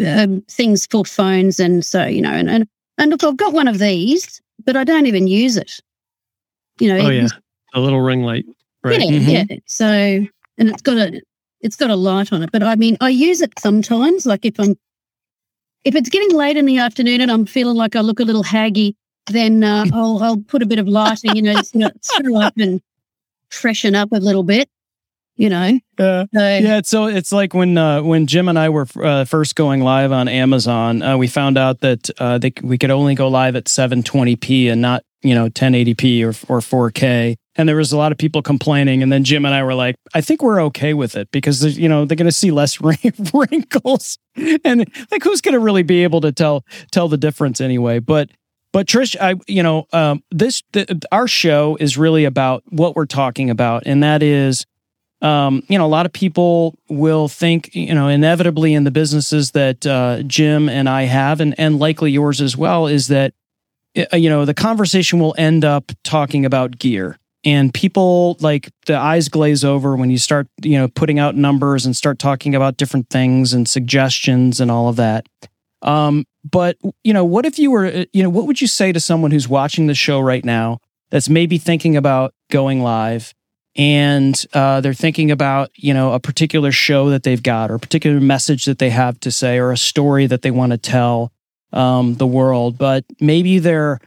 [0.07, 3.69] um, things for phones, and so you know, and, and and look, I've got one
[3.69, 5.81] of these, but I don't even use it.
[6.81, 7.29] You know, oh yeah,
[7.75, 8.47] a little ring light.
[8.83, 9.01] Right.
[9.01, 9.53] Yeah, mm-hmm.
[9.53, 9.59] yeah.
[9.67, 11.23] So, and it's got a
[11.61, 12.51] it's got a light on it.
[12.53, 14.27] But I mean, I use it sometimes.
[14.27, 14.77] Like if I'm
[15.85, 18.45] if it's getting late in the afternoon and I'm feeling like I look a little
[18.45, 18.95] haggy,
[19.27, 22.55] then uh, I'll I'll put a bit of lighting, you know, you know through up
[22.57, 22.81] and
[23.53, 24.69] freshen up a little bit.
[25.37, 26.81] You know, uh, so, yeah.
[26.85, 30.29] So it's like when uh, when Jim and I were uh, first going live on
[30.29, 34.71] Amazon, uh, we found out that uh, they, we could only go live at 720p
[34.71, 38.43] and not you know 1080p or or 4K and there was a lot of people
[38.43, 41.79] complaining and then jim and i were like i think we're okay with it because
[41.79, 42.81] you know they're going to see less
[43.35, 44.19] wrinkles
[44.65, 48.31] and like who's going to really be able to tell tell the difference anyway but
[48.73, 53.07] but trish i you know um, this the, our show is really about what we're
[53.07, 54.67] talking about and that is
[55.23, 59.53] um, you know, a lot of people will think, you know, inevitably in the businesses
[59.53, 63.33] that uh, Jim and I have, and and likely yours as well, is that
[63.95, 67.19] you know the conversation will end up talking about gear.
[67.45, 71.87] And people like the eyes glaze over when you start you know putting out numbers
[71.87, 75.27] and start talking about different things and suggestions and all of that.
[75.83, 78.93] Um, but you know what if you were uh, you know what would you say
[78.93, 80.79] to someone who's watching the show right now
[81.11, 83.35] that's maybe thinking about going live
[83.77, 87.81] and uh, they're thinking about you know a particular show that they've got or a
[87.81, 91.33] particular message that they have to say or a story that they want to tell
[91.73, 92.79] um, the world?
[92.79, 94.01] But maybe they're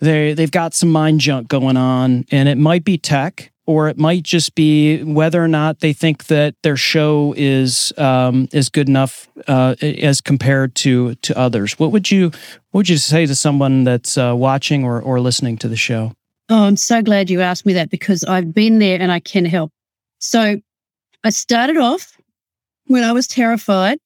[0.00, 3.98] they they've got some mind junk going on, and it might be tech, or it
[3.98, 8.88] might just be whether or not they think that their show is um, is good
[8.88, 11.78] enough uh, as compared to to others.
[11.78, 12.30] What would you
[12.70, 16.12] what would you say to someone that's uh, watching or or listening to the show?
[16.48, 19.44] Oh, I'm so glad you asked me that because I've been there and I can
[19.44, 19.72] help.
[20.20, 20.60] So
[21.24, 22.16] I started off
[22.86, 23.98] when I was terrified.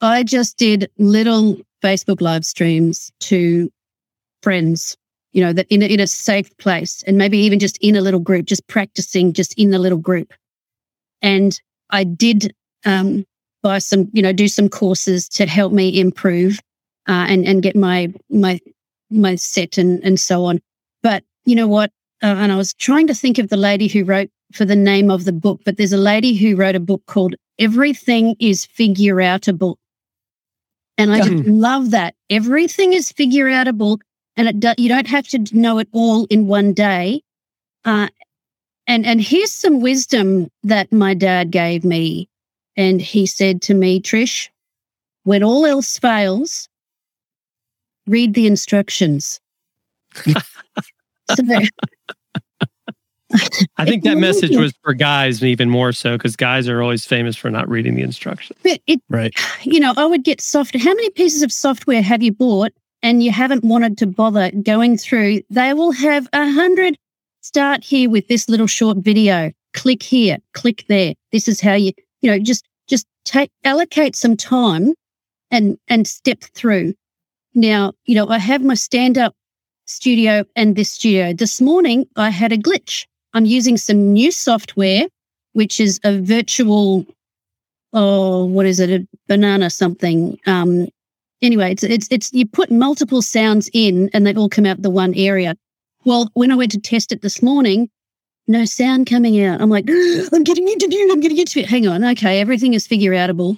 [0.00, 3.68] I just did little Facebook live streams to
[4.42, 4.96] friends
[5.32, 8.00] you know, that in a, in a safe place and maybe even just in a
[8.00, 10.32] little group, just practicing just in the little group.
[11.20, 11.58] And
[11.90, 12.54] I did,
[12.84, 13.24] um,
[13.62, 16.58] buy some, you know, do some courses to help me improve
[17.08, 18.60] uh, and and get my my
[19.10, 20.60] my set and and so on.
[21.02, 21.90] But you know what?
[22.22, 25.10] Uh, and I was trying to think of the lady who wrote for the name
[25.10, 29.16] of the book, but there's a lady who wrote a book called Everything is Figure
[29.16, 29.76] Outable.
[30.98, 32.14] And I just love that.
[32.30, 33.98] Everything is figure outable
[34.36, 37.22] and it do, you don't have to know it all in one day.
[37.84, 38.08] Uh,
[38.86, 42.28] and, and here's some wisdom that my dad gave me.
[42.76, 44.48] And he said to me, Trish,
[45.24, 46.68] when all else fails,
[48.06, 49.40] read the instructions.
[50.24, 50.34] so,
[53.76, 57.36] I think that message was for guys even more so because guys are always famous
[57.36, 58.58] for not reading the instructions.
[58.62, 59.32] But it, right.
[59.62, 60.82] You know, I would get software.
[60.82, 62.72] How many pieces of software have you bought
[63.02, 65.42] and you haven't wanted to bother going through?
[65.50, 66.96] They will have a hundred.
[67.40, 69.52] Start here with this little short video.
[69.72, 70.38] Click here.
[70.54, 71.14] Click there.
[71.32, 71.92] This is how you.
[72.20, 74.94] You know, just just take allocate some time
[75.50, 76.94] and and step through.
[77.54, 79.34] Now, you know, I have my stand up
[79.86, 81.32] studio and this studio.
[81.32, 83.06] This morning I had a glitch.
[83.34, 85.06] I'm using some new software,
[85.52, 87.06] which is a virtual,
[87.92, 88.90] oh, what is it?
[88.90, 90.38] A banana something.
[90.46, 90.88] Um,
[91.42, 94.90] anyway, it's, it's, it's, you put multiple sounds in and they all come out the
[94.90, 95.56] one area.
[96.04, 97.90] Well, when I went to test it this morning,
[98.48, 99.60] no sound coming out.
[99.60, 101.10] I'm like, I'm getting into interviewed.
[101.10, 101.66] I'm getting into interviewed.
[101.66, 102.04] Hang on.
[102.04, 102.40] Okay.
[102.40, 103.56] Everything is figure outable.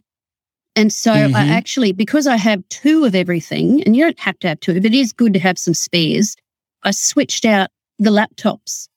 [0.76, 1.36] And so mm-hmm.
[1.36, 4.74] I actually, because I have two of everything, and you don't have to have two,
[4.74, 6.34] but it is good to have some spares.
[6.82, 8.88] I switched out the laptops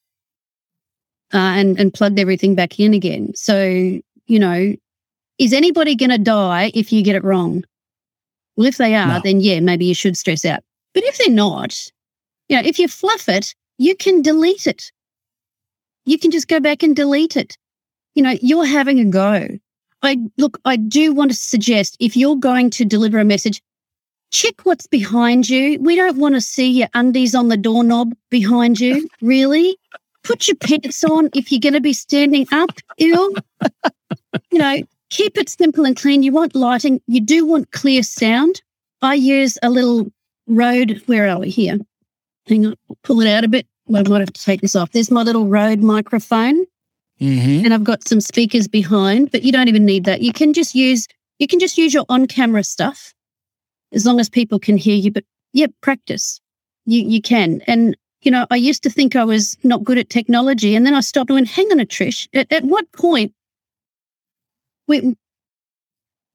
[1.34, 3.34] uh, and and plugged everything back in again.
[3.36, 4.76] So you know,
[5.38, 7.64] is anybody going to die if you get it wrong?
[8.58, 9.22] Well, if they are, no.
[9.24, 10.62] then yeah, maybe you should stress out.
[10.94, 11.92] But if they're not,
[12.50, 14.92] you know, if you fluff it, you can delete it.
[16.06, 17.56] You can just go back and delete it.
[18.16, 19.48] You know, you're having a go.
[20.02, 23.62] I look, I do want to suggest if you're going to deliver a message,
[24.32, 25.80] check what's behind you.
[25.80, 29.78] We don't want to see your undies on the doorknob behind you, really.
[30.24, 33.34] Put your pants on if you're going to be standing up, ill.
[34.52, 36.24] you know, keep it simple and clean.
[36.24, 38.62] You want lighting, you do want clear sound.
[39.02, 40.12] I use a little
[40.48, 41.78] Rode, where are we here?
[42.48, 43.68] Hang on, pull it out a bit.
[43.94, 44.92] I might have to take this off.
[44.92, 46.66] There's my little Rode microphone.
[47.20, 47.66] Mm-hmm.
[47.66, 50.22] And I've got some speakers behind, but you don't even need that.
[50.22, 51.08] You can just use
[51.40, 53.14] you can just use your on-camera stuff
[53.92, 55.12] as long as people can hear you.
[55.12, 56.40] But yeah, practice.
[56.86, 57.62] You you can.
[57.66, 60.94] And you know, I used to think I was not good at technology, and then
[60.94, 63.34] I stopped and went, hang on a Trish, at, at what point
[64.88, 65.16] we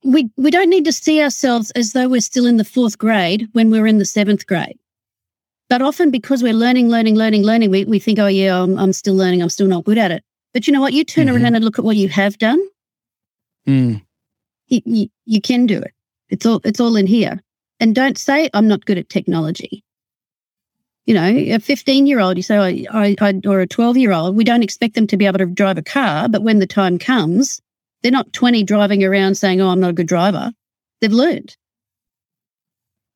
[0.05, 3.49] we we don't need to see ourselves as though we're still in the fourth grade
[3.53, 4.79] when we're in the seventh grade.
[5.69, 8.93] But often because we're learning, learning, learning, learning, we, we think, oh yeah, I'm, I'm
[8.93, 10.23] still learning, I'm still not good at it.
[10.53, 10.93] But you know what?
[10.93, 11.43] You turn mm-hmm.
[11.43, 12.61] around and look at what you have done.
[13.67, 14.03] Mm.
[14.67, 15.93] You, you, you can do it.
[16.29, 17.41] It's all it's all in here.
[17.81, 19.85] And don't say I'm not good at technology.
[21.07, 24.13] You know, a 15 year old, you say, I, I, I, or a 12 year
[24.13, 26.67] old, we don't expect them to be able to drive a car, but when the
[26.67, 27.61] time comes,
[28.03, 30.53] they're not 20 driving around saying, Oh, I'm not a good driver.
[31.01, 31.57] They've learned.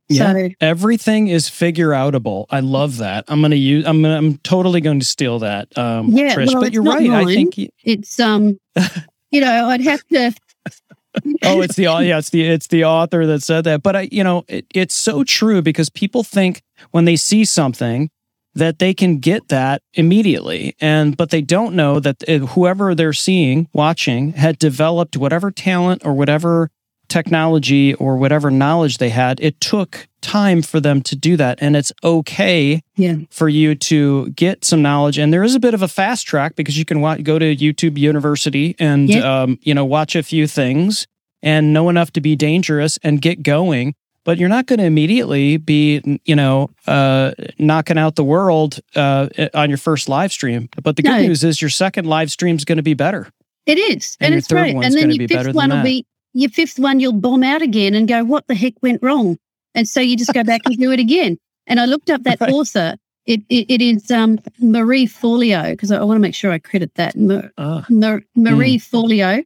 [0.08, 2.46] Yeah, so, everything is figure outable.
[2.50, 3.24] I love that.
[3.26, 3.84] I'm gonna use.
[3.84, 4.02] I'm.
[4.02, 5.76] Gonna, I'm totally going to steal that.
[5.76, 7.08] Um, yeah, Trish, well, but you're right.
[7.08, 7.26] Mine.
[7.28, 8.60] I think you, it's um.
[9.32, 10.32] you know, I'd have to.
[11.42, 13.82] oh, it's the yeah, it's the it's the author that said that.
[13.82, 16.62] But I, you know, it, it's so true because people think
[16.92, 18.08] when they see something
[18.56, 23.68] that they can get that immediately, and but they don't know that whoever they're seeing,
[23.72, 26.70] watching, had developed whatever talent or whatever
[27.08, 31.58] technology or whatever knowledge they had, it took time for them to do that.
[31.60, 33.16] And it's okay yeah.
[33.30, 35.18] for you to get some knowledge.
[35.18, 37.54] And there is a bit of a fast track because you can wa- go to
[37.56, 39.42] YouTube University and, yeah.
[39.42, 41.06] um, you know, watch a few things
[41.42, 43.94] and know enough to be dangerous and get going.
[44.26, 49.28] But you're not going to immediately be, you know, uh, knocking out the world uh,
[49.54, 50.68] on your first live stream.
[50.82, 51.22] But the good no.
[51.22, 53.28] news is your second live stream is going to be better.
[53.66, 54.74] It is, and, and it's right.
[54.74, 56.06] And then your fifth one will be
[56.36, 59.38] your fifth one, you'll bomb out again and go, what the heck went wrong?
[59.74, 61.38] And so you just go back and do it again.
[61.66, 62.52] And I looked up that right.
[62.52, 62.96] author.
[63.24, 66.58] It, it, it is um, Marie Forleo, because I, I, want to make sure I
[66.58, 67.16] credit that.
[67.16, 67.50] Mar-.
[67.88, 68.82] Mar- Marie mm.
[68.82, 69.44] Forleo.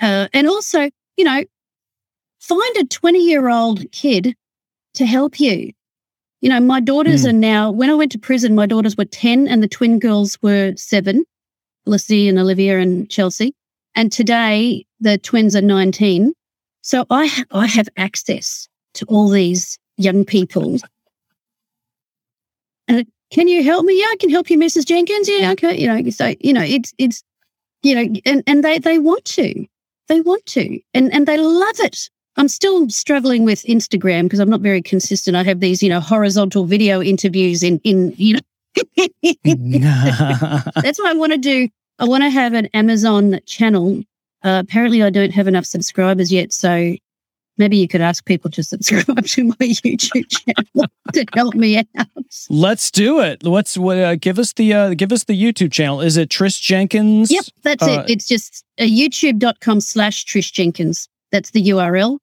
[0.00, 1.42] Uh, and also, you know,
[2.38, 4.34] find a 20 year old kid
[4.94, 5.72] to help you.
[6.40, 7.30] You know, my daughters mm.
[7.30, 10.38] are now, when I went to prison, my daughters were 10 and the twin girls
[10.40, 11.24] were seven,
[11.84, 13.54] Felicity and Olivia and Chelsea.
[13.94, 16.32] And today the twins are 19.
[16.82, 20.78] So I, ha- I have access to all these young people.
[22.86, 24.00] And can you help me?
[24.00, 24.86] Yeah, I can help you, Mrs.
[24.86, 25.28] Jenkins.
[25.28, 25.78] Yeah, okay.
[25.78, 27.22] You know, so, you know, it's, it's,
[27.82, 29.66] you know, and, and they, they want to.
[30.08, 32.08] they want to and, and they love it.
[32.38, 35.36] I'm still struggling with Instagram because I'm not very consistent.
[35.36, 38.40] I have these, you know, horizontal video interviews in, in, you know,
[39.44, 41.68] that's what I want to do.
[41.98, 44.02] I want to have an Amazon channel.
[44.44, 46.52] Uh, apparently I don't have enough subscribers yet.
[46.52, 46.94] So
[47.56, 52.06] maybe you could ask people to subscribe to my YouTube channel to help me out.
[52.48, 53.42] Let's do it.
[53.42, 53.98] What's what?
[53.98, 56.00] Uh, give us the uh, give us the YouTube channel.
[56.00, 57.32] Is it Trish Jenkins?
[57.32, 58.10] Yep, that's uh, it.
[58.10, 61.08] It's just uh, youtube.com slash Trish Jenkins.
[61.32, 62.18] That's the URL.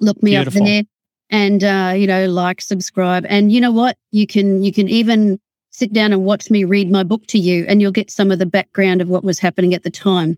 [0.00, 0.62] Look me beautiful.
[0.62, 0.82] up there
[1.30, 5.38] and uh, you know like subscribe and you know what you can you can even
[5.70, 8.38] sit down and watch me read my book to you and you'll get some of
[8.38, 10.36] the background of what was happening at the time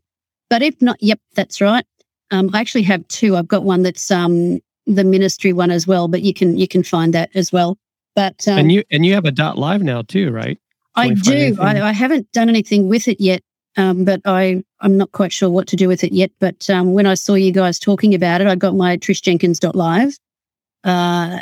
[0.50, 1.86] but if not yep that's right
[2.32, 3.36] um, I actually have two.
[3.36, 6.82] I've got one that's um, the ministry one as well, but you can you can
[6.82, 7.78] find that as well.
[8.16, 10.58] But um, and you and you have a dot live now too, right?
[10.94, 11.56] I do.
[11.60, 13.42] I, I, haven't done anything with it yet,
[13.76, 16.30] um, but I I'm not quite sure what to do with it yet.
[16.38, 19.60] But um, when I saw you guys talking about it, I got my Trish Jenkins
[19.62, 20.18] live.
[20.84, 21.40] Uh,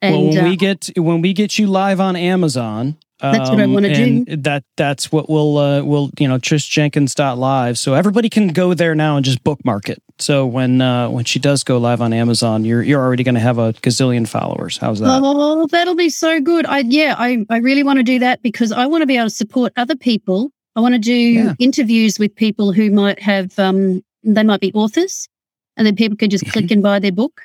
[0.00, 3.60] and, well, when uh, we get when we get you live on Amazon, that's what
[3.60, 4.36] I want to um, do.
[4.38, 7.78] That that's what we'll uh, we'll you know trishjenkins.live.
[7.78, 10.02] So everybody can go there now and just bookmark it.
[10.18, 13.40] So when uh, when she does go live on Amazon, you're you're already going to
[13.40, 14.76] have a gazillion followers.
[14.76, 15.20] How's that?
[15.22, 16.66] Oh, that'll be so good.
[16.66, 19.26] I yeah, I I really want to do that because I want to be able
[19.26, 20.50] to support other people.
[20.74, 21.54] I want to do yeah.
[21.58, 25.28] interviews with people who might have um they might be authors,
[25.76, 27.40] and then people can just click and buy their book.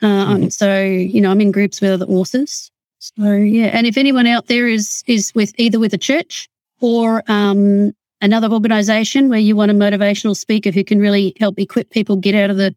[0.00, 0.48] Um, mm-hmm.
[0.48, 2.70] So you know, I'm in groups with other authors.
[2.98, 6.48] So yeah, and if anyone out there is is with either with a church
[6.80, 11.90] or um, another organization where you want a motivational speaker who can really help equip
[11.90, 12.74] people get out of the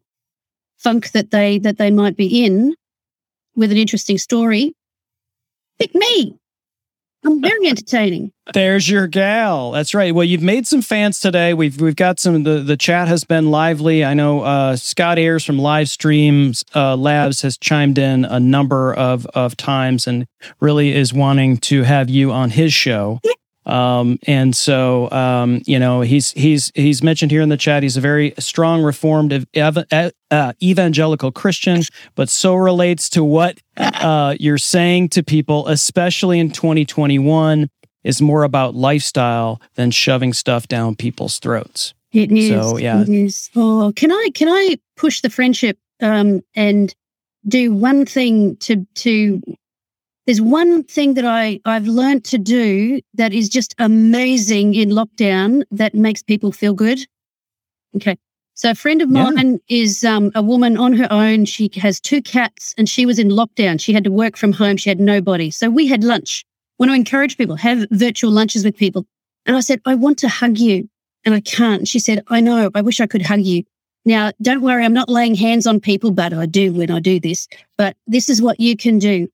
[0.78, 2.74] funk that they that they might be in
[3.56, 4.74] with an interesting story,
[5.78, 6.38] pick me.
[7.26, 8.32] I'm very entertaining.
[8.54, 9.72] There's your gal.
[9.72, 10.14] That's right.
[10.14, 11.54] Well, you've made some fans today.
[11.54, 12.44] We've we've got some.
[12.44, 14.04] The the chat has been lively.
[14.04, 18.94] I know uh, Scott Ayers from Live Streams uh, Labs has chimed in a number
[18.94, 20.26] of of times and
[20.60, 23.20] really is wanting to have you on his show.
[23.66, 27.82] Um, and so, um, you know, he's he's he's mentioned here in the chat.
[27.82, 29.84] He's a very strong Reformed ev-
[30.30, 31.82] uh, evangelical Christian,
[32.14, 37.68] but so relates to what uh, you're saying to people, especially in 2021,
[38.04, 41.92] is more about lifestyle than shoving stuff down people's throats.
[42.12, 42.48] It is.
[42.48, 43.02] So yeah.
[43.02, 43.50] It is.
[43.56, 46.94] Oh, can I can I push the friendship um, and
[47.48, 49.42] do one thing to to
[50.26, 55.62] there's one thing that I, I've learned to do that is just amazing in lockdown
[55.70, 56.98] that makes people feel good.
[57.94, 58.18] Okay.
[58.54, 61.44] So a friend of mine is um, a woman on her own.
[61.44, 63.78] She has two cats and she was in lockdown.
[63.78, 64.78] She had to work from home.
[64.78, 65.50] She had nobody.
[65.50, 66.44] So we had lunch.
[66.78, 69.06] When I encourage people, have virtual lunches with people.
[69.44, 70.88] And I said, I want to hug you
[71.24, 71.86] and I can't.
[71.86, 72.70] She said, I know.
[72.74, 73.62] I wish I could hug you.
[74.06, 74.84] Now, don't worry.
[74.84, 77.46] I'm not laying hands on people, but I do when I do this.
[77.76, 79.28] But this is what you can do.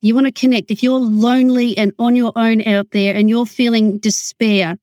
[0.00, 0.70] You want to connect.
[0.70, 4.76] If you're lonely and on your own out there and you're feeling despair,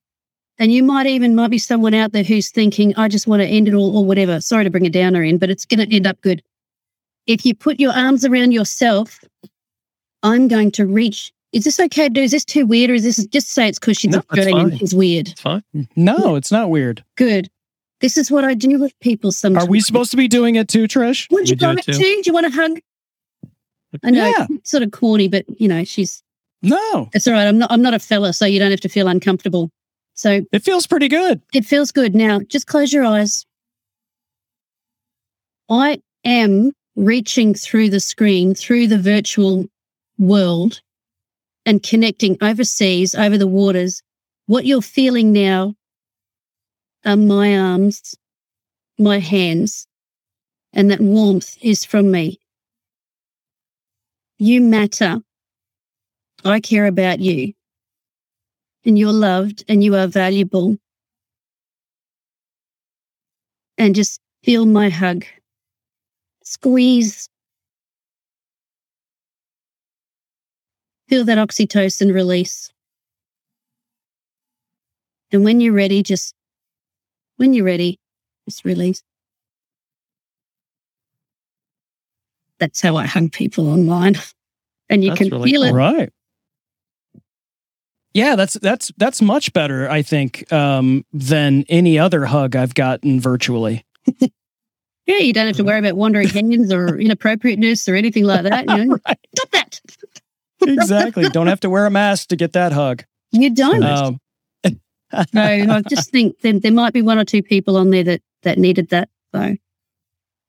[0.58, 3.46] and you might even might be someone out there who's thinking, I just want to
[3.46, 4.40] end it all or whatever.
[4.40, 6.42] Sorry to bring a downer in, but it's going to end up good.
[7.26, 9.22] If you put your arms around yourself,
[10.22, 11.32] I'm going to reach.
[11.52, 12.22] Is this okay to do?
[12.22, 12.90] Is this too weird?
[12.90, 14.72] Or is this just say it's because she's no, Australian?
[14.74, 15.28] It's weird.
[15.28, 15.62] It's fine.
[15.96, 17.04] No, it's not weird.
[17.16, 17.48] Good.
[18.00, 19.66] This is what I do with people sometimes.
[19.66, 21.30] Are we supposed to be doing it too, Trish?
[21.30, 21.92] Would you like to?
[21.92, 22.80] Do you want to hug?
[24.04, 24.46] I know, yeah.
[24.64, 26.22] sort of corny, but you know, she's
[26.62, 27.08] no.
[27.12, 27.46] It's all right.
[27.46, 27.70] I'm not.
[27.70, 29.70] I'm not a fella, so you don't have to feel uncomfortable.
[30.14, 31.42] So it feels pretty good.
[31.52, 32.14] It feels good.
[32.14, 33.44] Now, just close your eyes.
[35.68, 39.66] I am reaching through the screen, through the virtual
[40.18, 40.80] world,
[41.66, 44.02] and connecting overseas, over the waters.
[44.46, 45.74] What you're feeling now
[47.04, 48.14] are my arms,
[48.98, 49.86] my hands,
[50.72, 52.38] and that warmth is from me.
[54.38, 55.20] You matter.
[56.44, 57.54] I care about you.
[58.84, 60.76] And you're loved and you are valuable.
[63.78, 65.24] And just feel my hug.
[66.44, 67.28] Squeeze.
[71.08, 72.70] Feel that oxytocin release.
[75.32, 76.34] And when you're ready, just
[77.36, 77.98] when you're ready,
[78.48, 79.02] just release.
[82.58, 84.16] That's how I hug people online.
[84.88, 85.70] And you that's can really feel cool.
[85.70, 85.72] it.
[85.72, 86.12] Right.
[88.16, 93.20] Yeah, that's that's that's much better, I think, um, than any other hug I've gotten
[93.20, 93.84] virtually.
[94.20, 98.70] yeah, you don't have to worry about wandering hands or inappropriateness or anything like that.
[98.70, 98.98] You know?
[99.06, 99.18] right.
[99.36, 99.80] Stop that.
[100.62, 101.28] exactly.
[101.28, 103.04] Don't have to wear a mask to get that hug.
[103.32, 103.82] You don't.
[103.84, 104.18] Um,
[105.34, 108.22] no, I just think there, there might be one or two people on there that
[108.44, 109.10] that needed that.
[109.34, 109.56] So,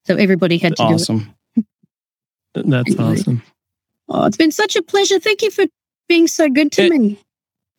[0.05, 1.19] so everybody had to awesome.
[1.19, 1.29] do it.
[2.65, 3.43] That's awesome.
[4.09, 5.19] Oh, it's been such a pleasure.
[5.19, 5.65] Thank you for
[6.07, 7.19] being so good to it, me.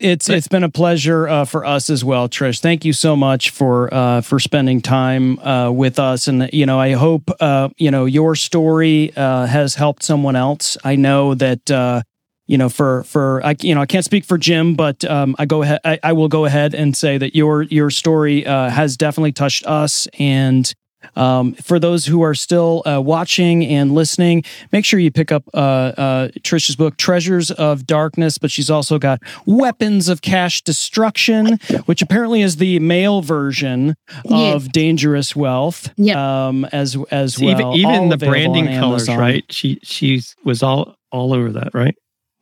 [0.01, 2.61] It's it's been a pleasure uh, for us as well, Trish.
[2.61, 6.79] Thank you so much for uh, for spending time uh, with us, and you know
[6.79, 10.77] I hope uh, you know your story uh, has helped someone else.
[10.85, 12.03] I know that uh,
[12.47, 15.47] you know for for I you know I can't speak for Jim, but um, I
[15.47, 19.33] go ahead I, I, will go ahead and say that your your story has definitely
[19.33, 20.73] touched us, and
[21.17, 25.45] um, for those who are still uh, watching and listening, make sure you pick up
[25.55, 28.39] uh, uh, Trisha's book, Treasures of Darkness.
[28.39, 33.97] But she's also got Weapons of Cash Destruction, which apparently is the male version
[34.31, 35.93] of Dangerous Wealth.
[35.97, 36.47] Yeah.
[36.49, 39.45] Um, as as well, even, even the branding colors, right?
[39.51, 41.95] She she was all all over that, right?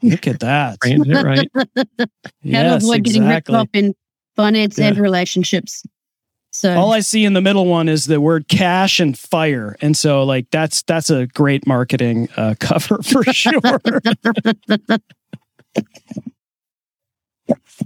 [0.03, 0.79] Look at that.
[0.81, 1.51] Branded it right.
[1.55, 2.07] How
[2.43, 3.03] yes, to avoid exactly.
[3.03, 3.95] getting ripped off in
[4.37, 4.89] finance yeah.
[4.89, 5.83] and relationships.
[6.57, 9.95] So all I see in the middle one is the word cash and fire, and
[9.95, 13.61] so like that's that's a great marketing uh, cover for sure.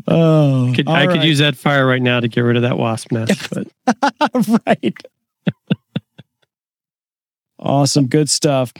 [0.07, 1.11] oh, could, I right.
[1.11, 3.53] could use that fire right now to get rid of that wasp nest.
[3.53, 3.67] But
[4.65, 4.97] right.
[7.59, 8.73] awesome, good stuff.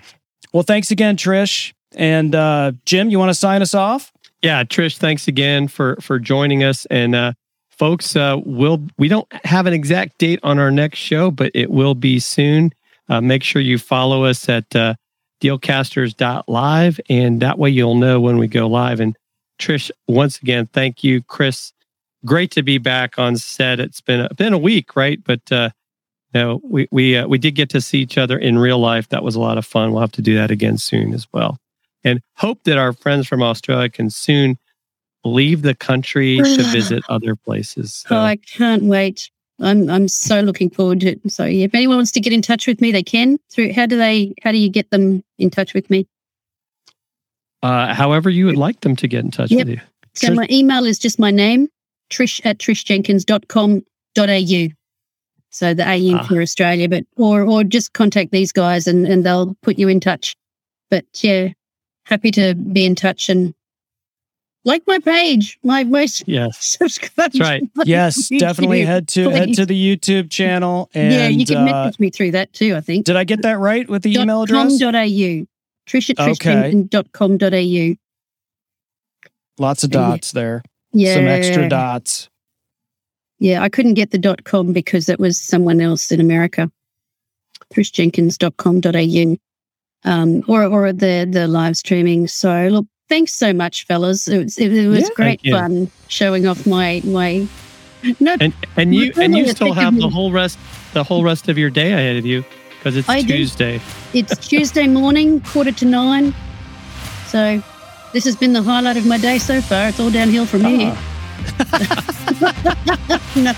[0.53, 3.11] Well, thanks again, Trish and uh, Jim.
[3.11, 4.13] You want to sign us off?
[4.41, 7.17] Yeah, Trish, thanks again for for joining us and.
[7.17, 7.33] uh
[7.81, 11.71] folks, uh, we'll, we don't have an exact date on our next show, but it
[11.71, 12.71] will be soon.
[13.09, 14.95] Uh, make sure you follow us at uh,
[15.41, 19.01] dealcasters.live, and that way you'll know when we go live.
[19.01, 19.17] And
[19.59, 21.73] Trish, once again, thank you, Chris.
[22.27, 23.81] Great to be back on set.
[23.81, 25.19] It's been a, been a week, right?
[25.25, 25.71] But uh,
[26.35, 29.09] no, we we uh, we did get to see each other in real life.
[29.09, 29.93] That was a lot of fun.
[29.93, 31.57] We'll have to do that again soon as well.
[32.05, 34.59] And hope that our friends from Australia can soon
[35.25, 37.95] leave the country to visit other places.
[37.95, 38.17] So.
[38.17, 39.31] Oh, I can't wait.
[39.61, 41.21] I'm I'm so looking forward to it.
[41.31, 43.39] So yeah, if anyone wants to get in touch with me, they can.
[43.51, 46.07] Through how do they how do you get them in touch with me?
[47.63, 49.67] Uh, however you would like them to get in touch yep.
[49.67, 49.83] with you.
[50.15, 51.69] So Trish- my email is just my name,
[52.11, 54.75] trish at trishjenkins.com.au.
[55.53, 56.23] So the AU ah.
[56.23, 60.01] for Australia, but or or just contact these guys and, and they'll put you in
[60.01, 60.35] touch.
[60.91, 61.49] But yeah,
[62.07, 63.53] happy to be in touch and
[64.65, 67.63] like my page, my my yes, That's right.
[67.85, 69.37] yes, definitely head to please.
[69.37, 70.91] head to the YouTube channel.
[70.95, 72.77] And, yeah, you can uh, message me through that too.
[72.77, 73.07] I think.
[73.07, 74.79] Did I get that right with the dot email address?
[74.79, 74.95] Com.
[74.95, 75.47] Au.
[75.87, 76.85] Trish at okay.
[76.89, 77.39] dot com.
[77.41, 77.95] Au.
[79.59, 80.41] Lots of dots yeah.
[80.41, 80.63] there.
[80.93, 82.29] Yeah, some extra dots.
[83.39, 86.71] Yeah, I couldn't get the dot com because it was someone else in America.
[87.73, 89.37] trishjenkins.com.au.
[90.03, 92.27] Um, or or the the live streaming.
[92.27, 94.27] So look, thanks so much, fellas.
[94.27, 97.47] It was, it, was yeah, great fun showing off my my.
[98.19, 100.59] No, and and you and you still have the whole rest
[100.95, 102.43] the whole rest of your day ahead of you
[102.79, 103.77] because it's I Tuesday.
[103.79, 103.85] Do.
[104.15, 106.35] It's Tuesday morning, quarter to nine.
[107.27, 107.63] So
[108.15, 109.89] this has been the highlight of my day so far.
[109.89, 110.97] It's all downhill from here.
[111.59, 112.53] Uh-huh.
[113.37, 113.53] no,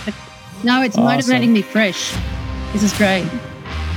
[0.65, 1.05] no, it's awesome.
[1.05, 2.15] motivating me fresh.
[2.73, 3.27] This is great.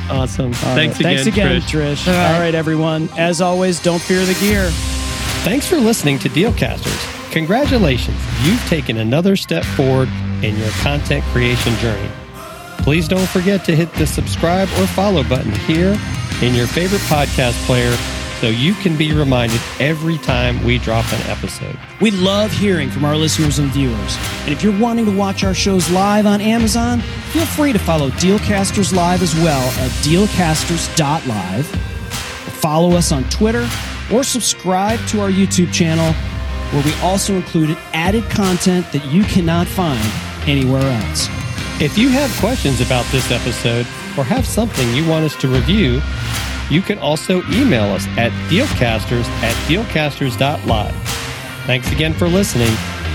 [0.10, 0.54] Awesome.
[0.54, 1.00] Thanks, right.
[1.00, 1.96] again, Thanks again, Trish.
[1.96, 2.08] Trish.
[2.08, 2.34] All, right.
[2.34, 3.10] all right, everyone.
[3.18, 4.72] As always, don't fear the gear.
[5.46, 7.32] Thanks for listening to Dealcasters.
[7.32, 10.10] Congratulations, you've taken another step forward
[10.42, 12.10] in your content creation journey.
[12.80, 15.96] Please don't forget to hit the subscribe or follow button here
[16.42, 17.96] in your favorite podcast player
[18.42, 21.78] so you can be reminded every time we drop an episode.
[22.02, 24.18] We love hearing from our listeners and viewers.
[24.46, 28.10] And if you're wanting to watch our shows live on Amazon, feel free to follow
[28.10, 31.68] Dealcasters Live as well at dealcasters.live.
[31.68, 33.70] Follow us on Twitter
[34.12, 36.14] or subscribe to our YouTube channel
[36.72, 40.02] where we also include added content that you cannot find
[40.48, 41.28] anywhere else.
[41.82, 43.86] If you have questions about this episode
[44.18, 46.02] or have something you want us to review,
[46.70, 50.96] you can also email us at dealcasters at dealcasters.live.
[51.66, 52.74] Thanks again for listening,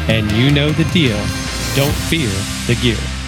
[0.09, 1.19] and you know the deal.
[1.75, 2.31] Don't fear
[2.67, 3.20] the gear.